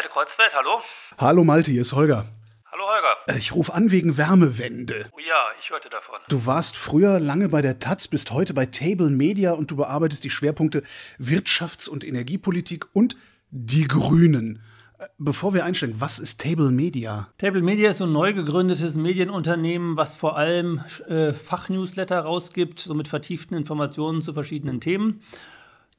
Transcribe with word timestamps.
Malte 0.00 0.12
Kreuzfeld, 0.14 0.54
hallo. 0.56 0.80
Hallo 1.18 1.44
Malte, 1.44 1.70
hier 1.72 1.82
ist 1.82 1.92
Holger. 1.92 2.24
Hallo 2.72 2.84
Holger. 2.84 3.16
Äh, 3.26 3.38
Ich 3.38 3.54
rufe 3.54 3.74
an 3.74 3.90
wegen 3.90 4.16
Wärmewende. 4.16 5.10
Oh 5.12 5.18
ja, 5.18 5.48
ich 5.60 5.68
hörte 5.68 5.90
davon. 5.90 6.16
Du 6.30 6.46
warst 6.46 6.78
früher 6.78 7.20
lange 7.20 7.50
bei 7.50 7.60
der 7.60 7.80
Taz, 7.80 8.08
bist 8.08 8.30
heute 8.30 8.54
bei 8.54 8.64
Table 8.64 9.10
Media 9.10 9.52
und 9.52 9.70
du 9.70 9.76
bearbeitest 9.76 10.24
die 10.24 10.30
Schwerpunkte 10.30 10.84
Wirtschafts- 11.18 11.86
und 11.86 12.02
Energiepolitik 12.02 12.86
und 12.94 13.14
die 13.50 13.86
Grünen. 13.86 14.62
Äh, 14.98 15.08
Bevor 15.18 15.52
wir 15.52 15.66
einsteigen, 15.66 16.00
was 16.00 16.18
ist 16.18 16.40
Table 16.40 16.70
Media? 16.70 17.28
Table 17.36 17.60
Media 17.60 17.90
ist 17.90 17.98
so 17.98 18.04
ein 18.06 18.12
neu 18.12 18.32
gegründetes 18.32 18.96
Medienunternehmen, 18.96 19.98
was 19.98 20.16
vor 20.16 20.38
allem 20.38 20.82
äh, 21.08 21.34
Fachnewsletter 21.34 22.20
rausgibt, 22.20 22.78
so 22.80 22.94
mit 22.94 23.06
vertieften 23.06 23.54
Informationen 23.54 24.22
zu 24.22 24.32
verschiedenen 24.32 24.80
Themen. 24.80 25.20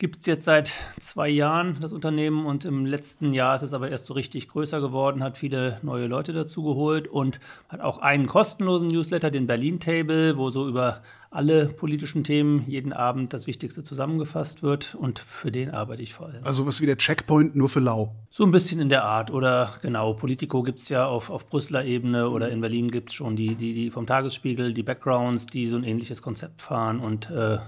Gibt 0.02 0.22
es 0.22 0.26
jetzt 0.26 0.46
seit 0.46 0.74
zwei 0.98 1.30
Jahren 1.30 1.78
das 1.80 1.94
Unternehmen 1.94 2.48
und 2.48 2.66
im 2.66 2.88
letzten 2.88 3.34
Jahr 3.34 3.54
ist 3.54 3.62
es 3.62 3.72
aber 3.72 3.92
erst 3.92 4.08
so 4.08 4.16
richtig 4.16 4.48
größer 4.48 4.82
geworden, 4.82 5.22
hat 5.22 5.38
viele 5.38 5.78
neue 5.84 6.08
Leute 6.08 6.34
dazu 6.34 6.64
geholt 6.64 7.08
und 7.08 7.40
hat 7.70 7.82
auch 7.82 8.00
einen 8.00 8.26
kostenlosen 8.26 8.88
Newsletter, 8.88 9.30
den 9.30 9.46
Berlin 9.46 9.80
Table, 9.80 10.38
wo 10.38 10.50
so 10.50 10.68
über 10.68 11.04
alle 11.30 11.68
politischen 11.68 12.24
Themen 12.24 12.66
jeden 12.68 12.94
Abend 12.94 13.32
das 13.32 13.46
Wichtigste 13.46 13.84
zusammengefasst 13.84 14.64
wird 14.64 14.96
und 14.96 15.20
für 15.20 15.52
den 15.52 15.70
arbeite 15.70 16.02
ich 16.02 16.16
vor 16.16 16.30
allem. 16.30 16.44
Also 16.44 16.66
was 16.66 16.82
wie 16.82 16.88
der 16.88 16.98
Checkpoint 16.98 17.56
nur 17.56 17.70
für 17.70 17.80
lau. 17.80 18.16
So 18.32 18.44
ein 18.44 18.50
bisschen 18.50 18.82
in 18.82 18.90
der 18.90 19.06
Art. 19.06 19.30
Oder 19.30 19.72
genau, 19.84 20.16
Politico 20.16 20.64
gibt 20.64 20.82
es 20.82 20.90
ja 20.90 21.06
auf, 21.06 21.30
auf 21.30 21.48
Brüsseler 21.48 21.86
Ebene 21.86 22.28
oder 22.32 22.50
in 22.50 22.60
Berlin 22.60 22.90
gibt 22.90 23.10
es 23.10 23.14
schon 23.14 23.36
die, 23.36 23.54
die, 23.54 23.76
die 23.76 23.92
vom 23.92 24.08
Tagesspiegel, 24.08 24.74
die 24.74 24.82
Backgrounds, 24.82 25.46
die 25.46 25.68
so 25.68 25.76
ein 25.76 25.84
ähnliches 25.84 26.24
Konzept 26.24 26.64
fahren 26.64 27.00
und 27.00 27.30
äh, 27.30 27.60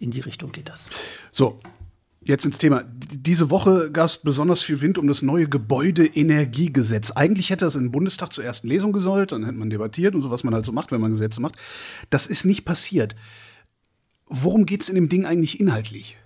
in 0.00 0.10
die 0.10 0.20
Richtung 0.20 0.50
geht 0.50 0.68
das. 0.68 0.88
So, 1.30 1.60
jetzt 2.22 2.44
ins 2.44 2.58
Thema. 2.58 2.84
Diese 2.84 3.50
Woche 3.50 3.90
gab 3.92 4.06
es 4.06 4.18
besonders 4.18 4.62
viel 4.62 4.80
Wind 4.80 4.98
um 4.98 5.06
das 5.06 5.22
neue 5.22 5.48
Gebäudeenergiegesetz. 5.48 7.12
Eigentlich 7.12 7.50
hätte 7.50 7.66
das 7.66 7.76
im 7.76 7.92
Bundestag 7.92 8.32
zur 8.32 8.44
ersten 8.44 8.66
Lesung 8.66 8.92
gesollt, 8.92 9.32
dann 9.32 9.44
hätte 9.44 9.58
man 9.58 9.70
debattiert 9.70 10.14
und 10.14 10.22
so, 10.22 10.30
was 10.30 10.42
man 10.42 10.54
halt 10.54 10.66
so 10.66 10.72
macht, 10.72 10.90
wenn 10.90 11.00
man 11.00 11.12
Gesetze 11.12 11.40
macht. 11.40 11.56
Das 12.08 12.26
ist 12.26 12.44
nicht 12.44 12.64
passiert. 12.64 13.14
Worum 14.26 14.66
geht 14.66 14.82
es 14.82 14.88
in 14.88 14.94
dem 14.94 15.08
Ding 15.08 15.26
eigentlich 15.26 15.60
inhaltlich? 15.60 16.16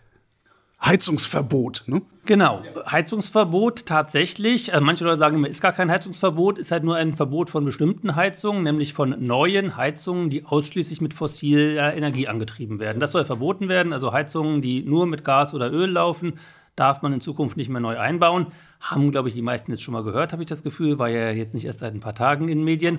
Heizungsverbot, 0.85 1.85
ne? 1.87 2.03
Genau, 2.27 2.63
Heizungsverbot 2.91 3.87
tatsächlich. 3.87 4.73
Also 4.73 4.85
manche 4.85 5.05
Leute 5.05 5.19
sagen 5.19 5.37
immer, 5.37 5.49
ist 5.49 5.61
gar 5.61 5.73
kein 5.73 5.91
Heizungsverbot, 5.91 6.59
ist 6.59 6.71
halt 6.73 6.85
nur 6.85 6.97
ein 6.97 7.13
Verbot 7.13 7.51
von 7.51 7.65
bestimmten 7.65 8.17
Heizungen, 8.17 8.63
nämlich 8.63 8.95
von 8.95 9.27
neuen 9.27 9.77
Heizungen, 9.77 10.31
die 10.31 10.45
ausschließlich 10.45 11.01
mit 11.01 11.13
fossiler 11.13 11.95
Energie 11.95 12.29
angetrieben 12.29 12.79
werden. 12.81 13.01
Das 13.01 13.13
soll 13.13 13.25
verboten 13.25 13.69
werden. 13.69 13.93
Also 13.93 14.13
Heizungen, 14.13 14.63
die 14.63 14.83
nur 14.83 15.07
mit 15.07 15.25
Gas 15.25 15.55
oder 15.55 15.71
Öl 15.71 15.91
laufen, 15.91 16.35
darf 16.77 17.03
man 17.03 17.13
in 17.13 17.21
Zukunft 17.21 17.57
nicht 17.57 17.69
mehr 17.69 17.81
neu 17.81 17.99
einbauen. 17.99 18.47
Haben, 18.81 19.11
glaube 19.11 19.29
ich, 19.29 19.35
die 19.35 19.43
meisten 19.43 19.71
jetzt 19.71 19.83
schon 19.83 19.95
mal 19.95 20.03
gehört, 20.03 20.33
habe 20.33 20.43
ich 20.43 20.49
das 20.49 20.63
Gefühl. 20.63 20.99
War 20.99 21.09
ja 21.09 21.31
jetzt 21.31 21.55
nicht 21.55 21.67
erst 21.67 21.81
seit 21.81 21.95
ein 21.95 22.01
paar 22.01 22.15
Tagen 22.15 22.49
in 22.49 22.59
den 22.59 22.65
Medien. 22.65 22.99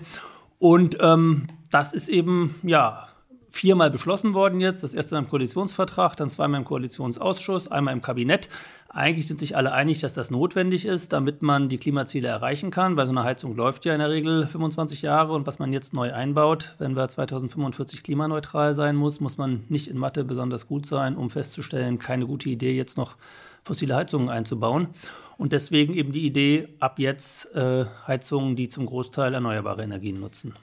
Und 0.60 0.98
ähm, 1.02 1.48
das 1.72 1.94
ist 1.94 2.10
eben, 2.10 2.56
ja, 2.64 3.08
viermal 3.56 3.90
beschlossen 3.90 4.34
worden 4.34 4.60
jetzt. 4.60 4.84
Das 4.84 4.94
erste 4.94 5.16
im 5.16 5.30
Koalitionsvertrag, 5.30 6.18
dann 6.18 6.30
zweimal 6.30 6.60
im 6.60 6.66
Koalitionsausschuss, 6.66 7.70
einmal 7.70 7.94
im 7.94 8.02
Kabinett. 8.02 8.50
Eigentlich 8.90 9.28
sind 9.28 9.40
sich 9.40 9.56
alle 9.56 9.72
einig, 9.72 10.00
dass 10.00 10.14
das 10.14 10.30
notwendig 10.30 10.86
ist, 10.86 11.14
damit 11.14 11.42
man 11.42 11.70
die 11.70 11.78
Klimaziele 11.78 12.28
erreichen 12.28 12.70
kann, 12.70 12.98
weil 12.98 13.06
so 13.06 13.14
eine 13.14 13.24
Heizung 13.24 13.56
läuft 13.56 13.86
ja 13.86 13.94
in 13.94 14.00
der 14.00 14.10
Regel 14.10 14.46
25 14.46 15.02
Jahre 15.04 15.34
und 15.34 15.48
was 15.48 15.58
man 15.58 15.72
jetzt 15.72 15.94
neu 15.94 16.14
einbaut, 16.14 16.76
wenn 16.80 16.98
wir 16.98 17.08
2045 17.08 18.04
klimaneutral 18.04 18.74
sein 18.74 18.98
muss, 18.98 19.22
muss 19.22 19.38
man 19.38 19.64
nicht 19.70 19.88
in 19.88 19.98
Mathe 19.98 20.26
besonders 20.26 20.68
gut 20.68 20.86
sein, 20.86 21.16
um 21.16 21.30
festzustellen, 21.30 21.98
keine 21.98 22.26
gute 22.26 22.50
Idee, 22.50 22.76
jetzt 22.76 22.98
noch 22.98 23.16
fossile 23.64 23.96
Heizungen 23.96 24.30
einzubauen. 24.30 24.90
Und 25.38 25.52
deswegen 25.52 25.94
eben 25.94 26.12
die 26.12 26.26
Idee, 26.26 26.70
ab 26.80 27.00
jetzt 27.00 27.54
äh, 27.56 27.86
Heizungen, 28.08 28.56
die 28.56 28.70
zum 28.70 28.86
Großteil 28.86 29.34
erneuerbare 29.34 29.84
Energien 29.84 30.20
nutzen. 30.20 30.54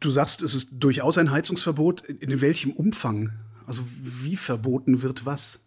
Du 0.00 0.10
sagst, 0.10 0.42
es 0.42 0.54
ist 0.54 0.72
durchaus 0.80 1.18
ein 1.18 1.30
Heizungsverbot. 1.30 2.02
In 2.02 2.40
welchem 2.40 2.72
Umfang? 2.72 3.32
Also 3.66 3.82
wie 4.02 4.36
verboten 4.36 5.02
wird 5.02 5.24
was? 5.24 5.66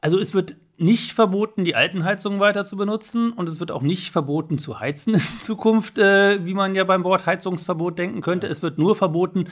Also 0.00 0.18
es 0.18 0.34
wird 0.34 0.56
nicht 0.78 1.12
verboten, 1.12 1.64
die 1.64 1.74
alten 1.74 2.04
Heizungen 2.04 2.40
weiter 2.40 2.64
zu 2.64 2.76
benutzen 2.76 3.32
und 3.32 3.48
es 3.48 3.60
wird 3.60 3.70
auch 3.70 3.82
nicht 3.82 4.10
verboten 4.10 4.58
zu 4.58 4.78
heizen 4.78 5.14
in 5.14 5.20
Zukunft, 5.20 5.98
äh, 5.98 6.44
wie 6.44 6.54
man 6.54 6.74
ja 6.74 6.84
beim 6.84 7.04
Wort 7.04 7.26
Heizungsverbot 7.26 7.98
denken 7.98 8.20
könnte. 8.20 8.46
Es 8.46 8.62
wird 8.62 8.78
nur 8.78 8.96
verboten, 8.96 9.44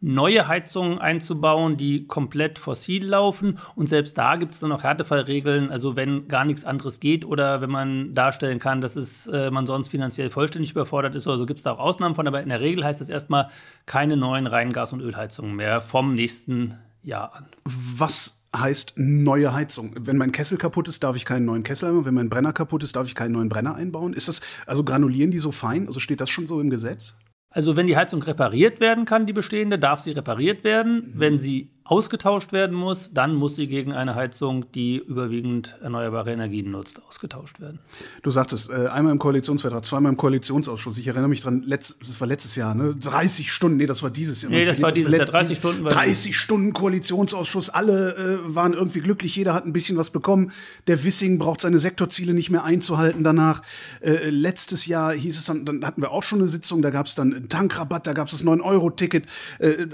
neue 0.00 0.46
Heizungen 0.46 0.98
einzubauen, 0.98 1.76
die 1.76 2.06
komplett 2.06 2.58
fossil 2.58 3.04
laufen. 3.04 3.58
Und 3.74 3.88
selbst 3.88 4.16
da 4.16 4.36
gibt 4.36 4.54
es 4.54 4.60
dann 4.60 4.70
noch 4.70 4.84
Härtefallregeln, 4.84 5.70
also 5.70 5.96
wenn 5.96 6.28
gar 6.28 6.44
nichts 6.44 6.64
anderes 6.64 7.00
geht 7.00 7.24
oder 7.24 7.60
wenn 7.60 7.70
man 7.70 8.14
darstellen 8.14 8.58
kann, 8.58 8.80
dass 8.80 8.96
es, 8.96 9.26
äh, 9.26 9.50
man 9.50 9.66
sonst 9.66 9.88
finanziell 9.88 10.30
vollständig 10.30 10.70
überfordert 10.70 11.14
ist 11.14 11.26
oder 11.26 11.38
so, 11.38 11.46
gibt 11.46 11.58
es 11.58 11.64
da 11.64 11.72
auch 11.72 11.78
Ausnahmen 11.78 12.14
von. 12.14 12.26
Aber 12.26 12.42
in 12.42 12.48
der 12.48 12.60
Regel 12.60 12.84
heißt 12.84 13.00
es 13.00 13.08
erstmal 13.08 13.48
keine 13.86 14.16
neuen 14.16 14.46
reinen 14.46 14.72
Gas- 14.72 14.92
und 14.92 15.00
Ölheizungen 15.00 15.56
mehr 15.56 15.80
vom 15.80 16.12
nächsten 16.12 16.78
Jahr 17.02 17.34
an. 17.34 17.46
Was 17.64 18.42
heißt 18.56 18.94
neue 18.96 19.52
Heizung? 19.52 19.94
Wenn 19.98 20.16
mein 20.16 20.32
Kessel 20.32 20.58
kaputt 20.58 20.88
ist, 20.88 21.02
darf 21.02 21.16
ich 21.16 21.24
keinen 21.24 21.44
neuen 21.44 21.64
Kessel 21.64 21.88
einbauen. 21.88 22.04
Wenn 22.04 22.14
mein 22.14 22.30
Brenner 22.30 22.52
kaputt 22.52 22.82
ist, 22.82 22.96
darf 22.96 23.08
ich 23.08 23.14
keinen 23.14 23.32
neuen 23.32 23.48
Brenner 23.48 23.74
einbauen. 23.74 24.12
Ist 24.12 24.28
das, 24.28 24.40
also 24.66 24.84
granulieren 24.84 25.30
die 25.30 25.38
so 25.38 25.50
fein? 25.50 25.86
Also 25.86 26.00
steht 26.00 26.20
das 26.20 26.30
schon 26.30 26.46
so 26.46 26.60
im 26.60 26.70
Gesetz? 26.70 27.14
Also 27.50 27.76
wenn 27.76 27.86
die 27.86 27.96
Heizung 27.96 28.22
repariert 28.22 28.80
werden 28.80 29.04
kann, 29.04 29.26
die 29.26 29.32
bestehende, 29.32 29.78
darf 29.78 30.00
sie 30.00 30.12
repariert 30.12 30.64
werden. 30.64 31.12
Wenn 31.14 31.38
sie 31.38 31.70
ausgetauscht 31.88 32.52
werden 32.52 32.76
muss, 32.76 33.12
dann 33.14 33.34
muss 33.34 33.56
sie 33.56 33.66
gegen 33.66 33.94
eine 33.94 34.14
Heizung, 34.14 34.70
die 34.72 34.98
überwiegend 34.98 35.76
erneuerbare 35.80 36.30
Energien 36.30 36.70
nutzt, 36.70 37.00
ausgetauscht 37.08 37.60
werden. 37.60 37.78
Du 38.22 38.30
sagtest, 38.30 38.68
äh, 38.68 38.88
einmal 38.88 39.12
im 39.12 39.18
Koalitionsvertrag, 39.18 39.86
zweimal 39.86 40.12
im 40.12 40.18
Koalitionsausschuss. 40.18 40.98
Ich 40.98 41.06
erinnere 41.06 41.30
mich 41.30 41.40
dran, 41.40 41.62
letzt, 41.64 42.02
das 42.02 42.20
war 42.20 42.28
letztes 42.28 42.56
Jahr, 42.56 42.74
ne? 42.74 42.94
30 42.94 43.50
Stunden, 43.50 43.78
nee, 43.78 43.86
das 43.86 44.02
war 44.02 44.10
dieses 44.10 44.42
Jahr. 44.42 44.50
Nee, 44.50 44.66
das 44.66 44.82
war 44.82 44.92
dieses 44.92 45.16
Jahr, 45.16 45.24
30 45.24 45.56
Stunden 45.56 45.82
war 45.82 45.90
30 45.90 46.36
Stunden 46.36 46.74
Koalitionsausschuss, 46.74 47.70
alle 47.70 48.14
äh, 48.16 48.54
waren 48.54 48.74
irgendwie 48.74 49.00
glücklich, 49.00 49.34
jeder 49.34 49.54
hat 49.54 49.64
ein 49.64 49.72
bisschen 49.72 49.96
was 49.96 50.10
bekommen. 50.10 50.52
Der 50.88 51.02
Wissing 51.04 51.38
braucht 51.38 51.62
seine 51.62 51.78
Sektorziele 51.78 52.34
nicht 52.34 52.50
mehr 52.50 52.64
einzuhalten 52.64 53.24
danach. 53.24 53.62
Äh, 54.02 54.28
letztes 54.28 54.84
Jahr 54.84 55.14
hieß 55.14 55.38
es 55.38 55.46
dann, 55.46 55.64
dann 55.64 55.86
hatten 55.86 56.02
wir 56.02 56.10
auch 56.10 56.22
schon 56.22 56.40
eine 56.40 56.48
Sitzung, 56.48 56.82
da 56.82 56.90
gab 56.90 57.06
es 57.06 57.14
dann 57.14 57.32
einen 57.32 57.48
Tankrabatt, 57.48 58.06
da 58.06 58.12
gab 58.12 58.26
es 58.26 58.32
das 58.32 58.44
9-Euro-Ticket. 58.44 59.24
Äh, 59.58 59.86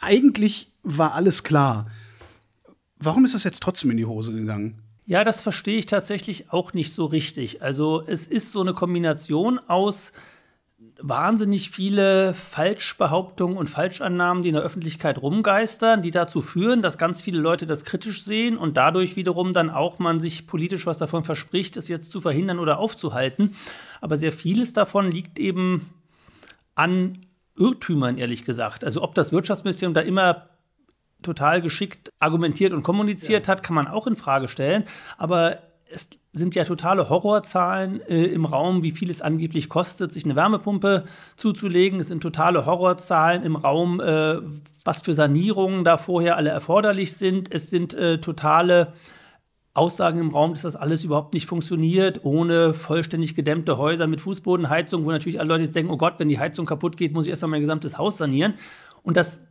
eigentlich 0.00 0.71
war 0.82 1.14
alles 1.14 1.44
klar. 1.44 1.86
Warum 2.98 3.24
ist 3.24 3.34
das 3.34 3.44
jetzt 3.44 3.62
trotzdem 3.62 3.90
in 3.90 3.96
die 3.96 4.06
Hose 4.06 4.32
gegangen? 4.32 4.82
Ja, 5.04 5.24
das 5.24 5.40
verstehe 5.40 5.78
ich 5.78 5.86
tatsächlich 5.86 6.52
auch 6.52 6.72
nicht 6.72 6.94
so 6.94 7.06
richtig. 7.06 7.62
Also 7.62 8.02
es 8.06 8.26
ist 8.26 8.52
so 8.52 8.60
eine 8.60 8.74
Kombination 8.74 9.58
aus 9.66 10.12
wahnsinnig 11.00 11.70
viele 11.70 12.32
Falschbehauptungen 12.32 13.56
und 13.56 13.68
Falschannahmen, 13.68 14.42
die 14.42 14.50
in 14.50 14.54
der 14.54 14.64
Öffentlichkeit 14.64 15.20
rumgeistern, 15.20 16.02
die 16.02 16.12
dazu 16.12 16.42
führen, 16.42 16.80
dass 16.80 16.98
ganz 16.98 17.20
viele 17.20 17.40
Leute 17.40 17.66
das 17.66 17.84
kritisch 17.84 18.24
sehen 18.24 18.56
und 18.56 18.76
dadurch 18.76 19.16
wiederum 19.16 19.52
dann 19.52 19.70
auch 19.70 19.98
man 19.98 20.20
sich 20.20 20.46
politisch 20.46 20.86
was 20.86 20.98
davon 20.98 21.24
verspricht, 21.24 21.76
es 21.76 21.88
jetzt 21.88 22.10
zu 22.10 22.20
verhindern 22.20 22.60
oder 22.60 22.78
aufzuhalten. 22.78 23.56
Aber 24.00 24.16
sehr 24.18 24.32
vieles 24.32 24.72
davon 24.72 25.10
liegt 25.10 25.38
eben 25.40 25.90
an 26.76 27.18
Irrtümern, 27.56 28.16
ehrlich 28.16 28.44
gesagt. 28.44 28.84
Also 28.84 29.02
ob 29.02 29.14
das 29.14 29.32
Wirtschaftsministerium 29.32 29.94
da 29.94 30.00
immer 30.00 30.48
total 31.22 31.62
geschickt 31.62 32.10
argumentiert 32.18 32.72
und 32.72 32.82
kommuniziert 32.82 33.48
hat, 33.48 33.62
kann 33.62 33.74
man 33.74 33.86
auch 33.86 34.06
in 34.06 34.16
Frage 34.16 34.48
stellen. 34.48 34.84
Aber 35.18 35.58
es 35.92 36.08
sind 36.32 36.54
ja 36.54 36.64
totale 36.64 37.10
Horrorzahlen 37.10 38.00
äh, 38.08 38.24
im 38.24 38.44
Raum, 38.44 38.82
wie 38.82 38.92
viel 38.92 39.10
es 39.10 39.20
angeblich 39.20 39.68
kostet, 39.68 40.12
sich 40.12 40.24
eine 40.24 40.36
Wärmepumpe 40.36 41.04
zuzulegen. 41.36 42.00
Es 42.00 42.08
sind 42.08 42.22
totale 42.22 42.64
Horrorzahlen 42.64 43.42
im 43.42 43.56
Raum, 43.56 44.00
äh, 44.00 44.38
was 44.84 45.02
für 45.02 45.14
Sanierungen 45.14 45.84
da 45.84 45.98
vorher 45.98 46.36
alle 46.36 46.50
erforderlich 46.50 47.12
sind. 47.14 47.52
Es 47.52 47.68
sind 47.68 47.92
äh, 47.94 48.18
totale 48.18 48.94
Aussagen 49.74 50.18
im 50.18 50.30
Raum, 50.30 50.52
dass 50.52 50.62
das 50.62 50.76
alles 50.76 51.04
überhaupt 51.04 51.32
nicht 51.34 51.46
funktioniert, 51.46 52.24
ohne 52.24 52.74
vollständig 52.74 53.34
gedämmte 53.34 53.78
Häuser 53.78 54.06
mit 54.06 54.20
Fußbodenheizung, 54.20 55.04
wo 55.04 55.10
natürlich 55.10 55.40
alle 55.40 55.48
Leute 55.48 55.64
jetzt 55.64 55.76
denken, 55.76 55.92
oh 55.92 55.96
Gott, 55.96 56.14
wenn 56.18 56.28
die 56.28 56.38
Heizung 56.38 56.66
kaputt 56.66 56.96
geht, 56.96 57.12
muss 57.12 57.26
ich 57.26 57.30
erstmal 57.30 57.50
mein 57.50 57.62
gesamtes 57.62 57.96
Haus 57.96 58.18
sanieren. 58.18 58.54
Und 59.02 59.16
das 59.16 59.46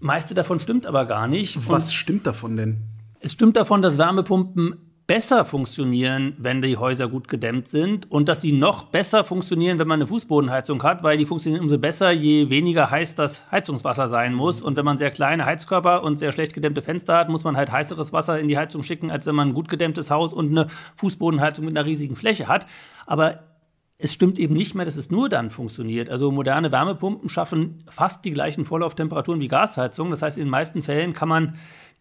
meiste 0.00 0.34
davon 0.34 0.60
stimmt 0.60 0.86
aber 0.86 1.06
gar 1.06 1.26
nicht. 1.26 1.68
Was 1.68 1.92
stimmt 1.92 2.26
davon 2.26 2.56
denn? 2.56 2.78
Es 3.20 3.32
stimmt 3.32 3.56
davon, 3.56 3.82
dass 3.82 3.98
Wärmepumpen 3.98 4.76
besser 5.08 5.46
funktionieren, 5.46 6.34
wenn 6.36 6.60
die 6.60 6.76
Häuser 6.76 7.08
gut 7.08 7.28
gedämmt 7.28 7.66
sind 7.66 8.10
und 8.10 8.28
dass 8.28 8.42
sie 8.42 8.52
noch 8.52 8.84
besser 8.84 9.24
funktionieren, 9.24 9.78
wenn 9.78 9.88
man 9.88 10.00
eine 10.00 10.06
Fußbodenheizung 10.06 10.82
hat, 10.82 11.02
weil 11.02 11.16
die 11.16 11.24
funktionieren 11.24 11.62
umso 11.62 11.78
besser, 11.78 12.10
je 12.10 12.50
weniger 12.50 12.90
heiß 12.90 13.14
das 13.14 13.50
Heizungswasser 13.50 14.08
sein 14.08 14.34
muss. 14.34 14.60
Und 14.60 14.76
wenn 14.76 14.84
man 14.84 14.98
sehr 14.98 15.10
kleine 15.10 15.46
Heizkörper 15.46 16.02
und 16.04 16.18
sehr 16.18 16.30
schlecht 16.30 16.52
gedämmte 16.52 16.82
Fenster 16.82 17.16
hat, 17.16 17.30
muss 17.30 17.42
man 17.42 17.56
halt 17.56 17.72
heißeres 17.72 18.12
Wasser 18.12 18.38
in 18.38 18.48
die 18.48 18.58
Heizung 18.58 18.82
schicken, 18.82 19.10
als 19.10 19.26
wenn 19.26 19.34
man 19.34 19.48
ein 19.48 19.54
gut 19.54 19.70
gedämmtes 19.70 20.10
Haus 20.10 20.34
und 20.34 20.50
eine 20.50 20.66
Fußbodenheizung 20.96 21.64
mit 21.64 21.76
einer 21.76 21.86
riesigen 21.86 22.14
Fläche 22.14 22.46
hat. 22.46 22.66
Aber 23.06 23.40
es 23.98 24.12
stimmt 24.12 24.38
eben 24.38 24.54
nicht 24.54 24.76
mehr, 24.76 24.84
dass 24.84 24.96
es 24.96 25.10
nur 25.10 25.28
dann 25.28 25.50
funktioniert. 25.50 26.08
Also 26.08 26.30
moderne 26.30 26.70
Wärmepumpen 26.70 27.28
schaffen 27.28 27.82
fast 27.88 28.24
die 28.24 28.30
gleichen 28.30 28.64
Vorlauftemperaturen 28.64 29.40
wie 29.40 29.48
Gasheizungen. 29.48 30.12
Das 30.12 30.22
heißt, 30.22 30.38
in 30.38 30.44
den 30.44 30.50
meisten 30.50 30.82
Fällen 30.82 31.12
kann 31.14 31.28
man 31.28 31.54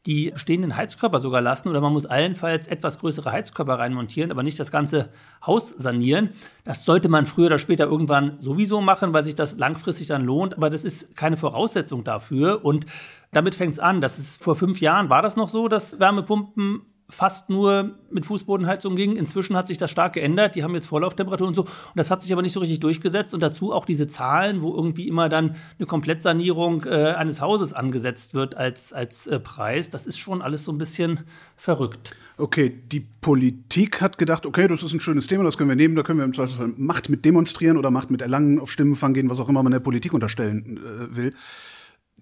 die 0.06 0.32
stehenden 0.36 0.78
Heizkörper 0.78 1.20
sogar 1.20 1.42
lassen 1.42 1.68
oder 1.68 1.82
man 1.82 1.92
muss 1.92 2.06
allenfalls 2.06 2.68
etwas 2.68 3.00
größere 3.00 3.32
Heizkörper 3.32 3.80
reinmontieren, 3.80 4.32
aber 4.32 4.44
nicht 4.44 4.60
das 4.60 4.72
ganze 4.72 5.10
Haus 5.46 5.70
sanieren. 5.70 6.30
Das 6.64 6.86
sollte 6.86 7.10
man 7.10 7.26
früher 7.26 7.48
oder 7.48 7.60
später 7.60 7.86
irgendwann 7.86 8.40
sowieso 8.40 8.80
machen, 8.80 9.12
weil 9.12 9.24
sich 9.24 9.36
das 9.36 9.58
langfristig 9.58 10.08
dann 10.08 10.24
lohnt, 10.24 10.56
aber 10.56 10.70
das 10.70 10.84
ist 10.84 11.16
keine 11.18 11.36
Voraussetzung 11.36 12.04
dafür 12.04 12.64
und 12.64 12.86
damit 13.34 13.56
fängt 13.56 13.74
es 13.74 13.80
an. 13.80 14.00
Das 14.00 14.18
ist 14.18 14.42
vor 14.42 14.56
fünf 14.56 14.80
Jahren 14.80 15.10
war 15.10 15.24
das 15.24 15.36
noch 15.36 15.50
so, 15.50 15.68
dass 15.68 16.00
Wärmepumpen 16.00 16.84
fast 17.10 17.50
nur 17.50 17.92
mit 18.12 18.26
Fußbodenheizung 18.26 18.96
ging. 18.96 19.16
Inzwischen 19.16 19.56
hat 19.56 19.66
sich 19.66 19.78
das 19.78 19.90
stark 19.90 20.14
geändert. 20.14 20.56
Die 20.56 20.64
haben 20.64 20.76
jetzt 20.76 20.88
Vorlauftemperatur 20.88 21.48
und 21.48 21.54
so. 21.54 21.62
Und 21.62 21.72
das 21.96 22.12
hat 22.12 22.22
sich 22.22 22.34
aber 22.34 22.42
nicht 22.42 22.52
so 22.52 22.60
richtig 22.60 22.82
durchgesetzt. 22.82 23.34
Und 23.34 23.42
dazu 23.42 23.72
auch 23.72 23.86
diese 23.86 24.08
Zahlen, 24.08 24.62
wo 24.62 24.76
irgendwie 24.76 25.08
immer 25.08 25.30
dann 25.30 25.56
eine 25.80 25.86
Komplettsanierung 25.86 26.84
äh, 26.84 27.14
eines 27.14 27.40
Hauses 27.40 27.72
angesetzt 27.72 28.34
wird 28.34 28.56
als, 28.58 28.92
als 28.92 29.26
äh, 29.28 29.40
Preis. 29.40 29.90
Das 29.90 30.06
ist 30.06 30.18
schon 30.18 30.42
alles 30.42 30.66
so 30.66 30.72
ein 30.74 30.78
bisschen 30.78 31.22
verrückt. 31.56 32.16
Okay, 32.38 32.70
die 32.92 33.00
Politik 33.00 34.02
hat 34.02 34.18
gedacht, 34.18 34.46
okay, 34.46 34.68
das 34.68 34.84
ist 34.84 34.94
ein 34.94 35.00
schönes 35.00 35.28
Thema, 35.28 35.44
das 35.44 35.58
können 35.58 35.70
wir 35.70 35.76
nehmen, 35.76 35.96
da 35.96 36.04
können 36.04 36.20
wir 36.20 36.26
im 36.26 36.34
Zweifelsfall 36.34 36.74
Macht 36.76 37.10
mit 37.10 37.26
demonstrieren 37.26 37.78
oder 37.78 37.90
Macht 37.90 38.12
mit 38.12 38.22
erlangen, 38.22 38.60
auf 38.60 38.72
Stimmenfang 38.72 39.14
gehen, 39.14 39.30
was 39.30 39.40
auch 39.40 39.50
immer 39.50 39.64
man 39.64 39.72
der 39.72 39.80
Politik 39.80 40.14
unterstellen 40.14 40.78
äh, 40.78 41.16
will. 41.16 41.34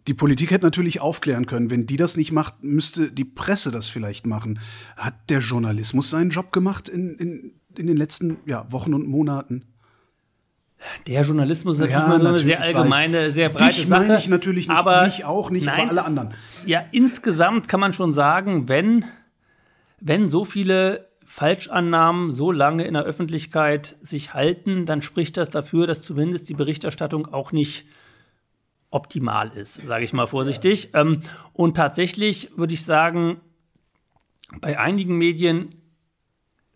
Die 0.08 0.14
Politik 0.14 0.52
hätte 0.52 0.66
natürlich 0.66 1.02
aufklären 1.02 1.48
können. 1.48 1.72
Wenn 1.72 1.88
die 1.88 1.98
das 1.98 2.16
nicht 2.16 2.32
macht, 2.32 2.64
müsste 2.64 3.12
die 3.12 3.26
Presse 3.26 3.72
das 3.72 3.90
vielleicht 3.90 4.28
machen. 4.28 4.60
Hat 4.98 5.16
der 5.30 5.40
Journalismus 5.40 6.12
seinen 6.12 6.30
Job 6.30 6.52
gemacht 6.52 6.90
in, 6.90 7.16
in, 7.16 7.54
in 7.78 7.88
den 7.88 7.98
letzten 7.98 8.38
ja, 8.46 8.72
Wochen 8.72 8.94
und 8.94 9.08
Monaten? 9.08 9.66
Der 11.08 11.24
Journalismus 11.24 11.80
ist 11.80 11.90
ja, 11.90 12.08
natürlich 12.08 12.28
eine 12.28 12.38
sehr 12.38 12.62
allgemeine, 12.62 13.32
sehr 13.32 13.50
breite 13.50 13.76
Dich 13.76 13.88
Sache. 13.88 14.18
ich 14.18 14.28
natürlich 14.28 14.68
nicht, 14.68 14.78
aber 14.78 15.06
dich 15.06 15.26
auch 15.26 15.50
nicht, 15.50 15.66
nein, 15.66 15.82
aber 15.82 15.90
alle 15.90 16.06
anderen. 16.06 16.34
Ja, 16.66 16.84
insgesamt 16.92 17.68
kann 17.68 17.80
man 17.80 17.94
schon 17.94 18.12
sagen, 18.12 18.68
wenn, 18.68 19.06
wenn 20.00 20.28
so 20.28 20.46
viele 20.46 21.10
Falschannahmen 21.26 22.30
so 22.30 22.52
lange 22.52 22.86
in 22.86 22.94
der 22.94 23.04
Öffentlichkeit 23.04 23.96
sich 24.02 24.34
halten, 24.34 24.86
dann 24.86 25.02
spricht 25.02 25.38
das 25.38 25.50
dafür, 25.50 25.88
dass 25.88 26.02
zumindest 26.02 26.50
die 26.50 26.54
Berichterstattung 26.54 27.28
auch 27.28 27.52
nicht 27.52 27.88
optimal 28.96 29.52
ist, 29.56 29.86
sage 29.86 30.06
ich 30.06 30.14
mal 30.14 30.26
vorsichtig. 30.26 30.92
Ähm, 30.94 31.22
und 31.52 31.76
tatsächlich 31.76 32.50
würde 32.56 32.74
ich 32.74 32.86
sagen, 32.86 33.42
bei 34.62 34.80
einigen 34.80 35.18
Medien, 35.18 35.76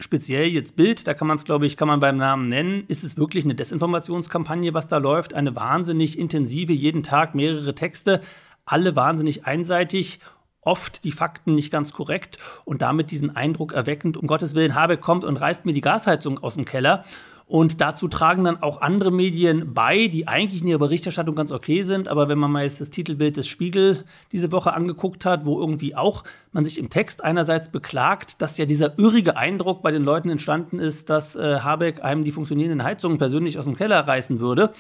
speziell 0.01 0.48
jetzt 0.48 0.75
Bild, 0.75 1.07
da 1.07 1.13
kann 1.13 1.30
man 1.30 1.38
es, 1.38 1.45
glaube 1.45 1.66
ich, 1.66 1.77
kann 1.77 1.88
man 1.88 2.01
beim 2.01 2.18
Namen 2.18 2.50
nennen, 2.50 2.83
ist 2.89 3.06
es 3.06 3.18
wirklich 3.18 3.45
eine 3.45 3.56
Desinformationskampagne, 3.56 4.74
was 4.74 4.88
da 4.88 4.98
läuft. 4.98 5.33
Eine 5.33 5.56
wahnsinnig 5.56 6.19
intensive, 6.19 6.74
jeden 6.74 7.04
Tag 7.04 7.36
mehrere 7.36 7.74
Texte, 7.74 8.19
alle 8.66 8.98
wahnsinnig 8.98 9.45
einseitig 9.45 10.19
oft 10.62 11.06
die 11.06 11.13
Fakten 11.13 11.56
nicht 11.56 11.71
ganz 11.71 11.94
korrekt 11.94 12.38
und 12.66 12.81
damit 12.81 13.12
diesen 13.12 13.33
Eindruck 13.33 13.71
erweckend, 13.71 14.18
um 14.18 14.27
Gottes 14.27 14.56
Willen, 14.56 14.75
Habeck 14.75 15.00
kommt 15.00 15.24
und 15.24 15.38
reißt 15.38 15.66
mir 15.66 15.74
die 15.74 15.81
Gasheizung 15.81 16.39
aus 16.39 16.56
dem 16.56 16.66
Keller. 16.66 17.06
Und 17.50 17.81
dazu 17.81 18.07
tragen 18.07 18.44
dann 18.44 18.62
auch 18.62 18.80
andere 18.80 19.12
Medien 19.12 19.74
bei, 19.74 20.06
die 20.06 20.28
eigentlich 20.28 20.62
in 20.62 20.68
ihrer 20.68 20.78
Berichterstattung 20.78 21.34
ganz 21.34 21.51
okay 21.51 21.81
sind. 21.81 22.07
Aber 22.07 22.30
wenn 22.30 22.38
man 22.38 22.51
mal 22.51 22.63
jetzt 22.63 22.80
das 22.80 22.92
Titelbild 22.92 23.38
des 23.38 23.48
Spiegel 23.48 24.06
diese 24.31 24.51
Woche 24.51 24.72
angeguckt 24.72 25.25
hat, 25.25 25.46
wo 25.46 25.60
irgendwie 25.60 25.96
auch 25.96 26.24
man 26.51 26.63
sich 26.63 26.78
im 26.78 26.92
Text 26.92 27.24
einerseits 27.24 27.72
beklagt, 27.72 28.44
dass 28.44 28.60
ja 28.60 28.66
dieser 28.66 29.00
irrige 29.00 29.36
Eindruck 29.36 29.81
bei 29.81 29.90
den 29.90 30.04
Leuten 30.04 30.30
entstanden 30.30 30.78
ist, 30.78 31.10
dass 31.10 31.36
äh, 31.36 31.62
Habeck 31.62 32.04
einem 32.04 32.24
die 32.24 32.31
funktionierenden 32.31 32.84
Heizungen 32.84 33.18
persönlich 33.18 33.57
aus 33.57 33.66
dem 33.66 33.75
Keller 33.75 34.07
reißen 34.07 34.40
würde 34.40 34.72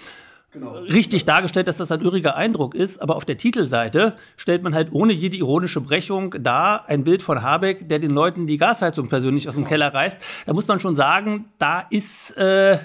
genau. 0.51 0.71
richtig 0.73 1.25
dargestellt, 1.25 1.67
dass 1.67 1.77
das 1.77 1.91
ein 1.91 2.01
irriger 2.01 2.35
Eindruck 2.35 2.75
ist, 2.75 3.01
aber 3.01 3.15
auf 3.15 3.25
der 3.25 3.37
Titelseite 3.37 4.15
stellt 4.37 4.63
man 4.63 4.73
halt 4.73 4.89
ohne 4.91 5.13
jede 5.13 5.37
ironische 5.37 5.81
Brechung 5.81 6.35
da 6.39 6.77
ein 6.87 7.03
Bild 7.03 7.21
von 7.21 7.41
Habeck, 7.41 7.87
der 7.89 7.99
den 7.99 8.11
Leuten 8.11 8.47
die 8.47 8.57
Gasheizung 8.57 9.09
persönlich 9.09 9.47
aus 9.47 9.55
dem 9.55 9.63
genau. 9.63 9.69
Keller 9.69 9.93
reißt. 9.93 10.21
Da 10.45 10.53
muss 10.53 10.67
man 10.67 10.79
schon 10.79 10.95
sagen, 10.95 11.45
da 11.57 11.81
ist, 11.89 12.37
äh, 12.37 12.77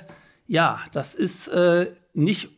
ja, 0.47 0.81
das 0.93 1.15
ist 1.15 1.49
äh, 1.49 1.91
nicht 2.13 2.51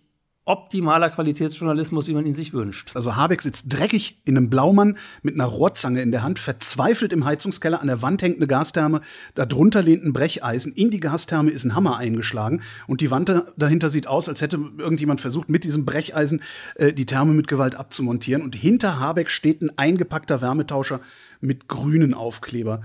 optimaler 0.47 1.11
Qualitätsjournalismus, 1.11 2.07
wie 2.07 2.15
man 2.15 2.25
ihn 2.25 2.35
sich 2.35 2.53
wünscht. 2.53 2.93
Also 2.95 3.17
Habeck 3.17 3.43
sitzt 3.43 3.73
dreckig 3.73 4.21
in 4.25 4.37
einem 4.37 4.49
Blaumann 4.49 4.97
mit 5.23 5.35
einer 5.35 5.45
Rohrzange 5.45 6.01
in 6.01 6.13
der 6.13 6.23
Hand, 6.23 6.39
verzweifelt 6.39 7.13
im 7.13 7.25
Heizungskeller, 7.25 7.81
an 7.81 7.89
der 7.89 8.01
Wand 8.01 8.23
hängt 8.23 8.37
eine 8.37 8.47
Gastherme, 8.47 9.01
darunter 9.35 9.83
lehnt 9.83 10.05
ein 10.05 10.13
Brecheisen, 10.13 10.73
in 10.73 10.91
die 10.91 11.01
Gastherme 11.01 11.51
ist 11.51 11.65
ein 11.65 11.75
Hammer 11.75 11.97
eingeschlagen 11.97 12.63
und 12.87 13.01
die 13.01 13.11
Wand 13.11 13.31
dahinter 13.57 13.91
sieht 13.91 14.07
aus, 14.07 14.29
als 14.29 14.41
hätte 14.41 14.59
irgendjemand 14.79 15.21
versucht, 15.21 15.49
mit 15.49 15.65
diesem 15.65 15.85
Brecheisen 15.85 16.41
äh, 16.77 16.93
die 16.93 17.07
Therme 17.07 17.33
mit 17.33 17.49
Gewalt 17.49 17.75
abzumontieren 17.75 18.43
und 18.43 18.55
hinter 18.55 19.01
Habeck 19.01 19.31
steht 19.31 19.63
ein 19.63 19.77
eingepackter 19.77 20.41
Wärmetauscher 20.41 21.01
mit 21.41 21.67
grünen 21.67 22.15
Aufkleber. 22.15 22.83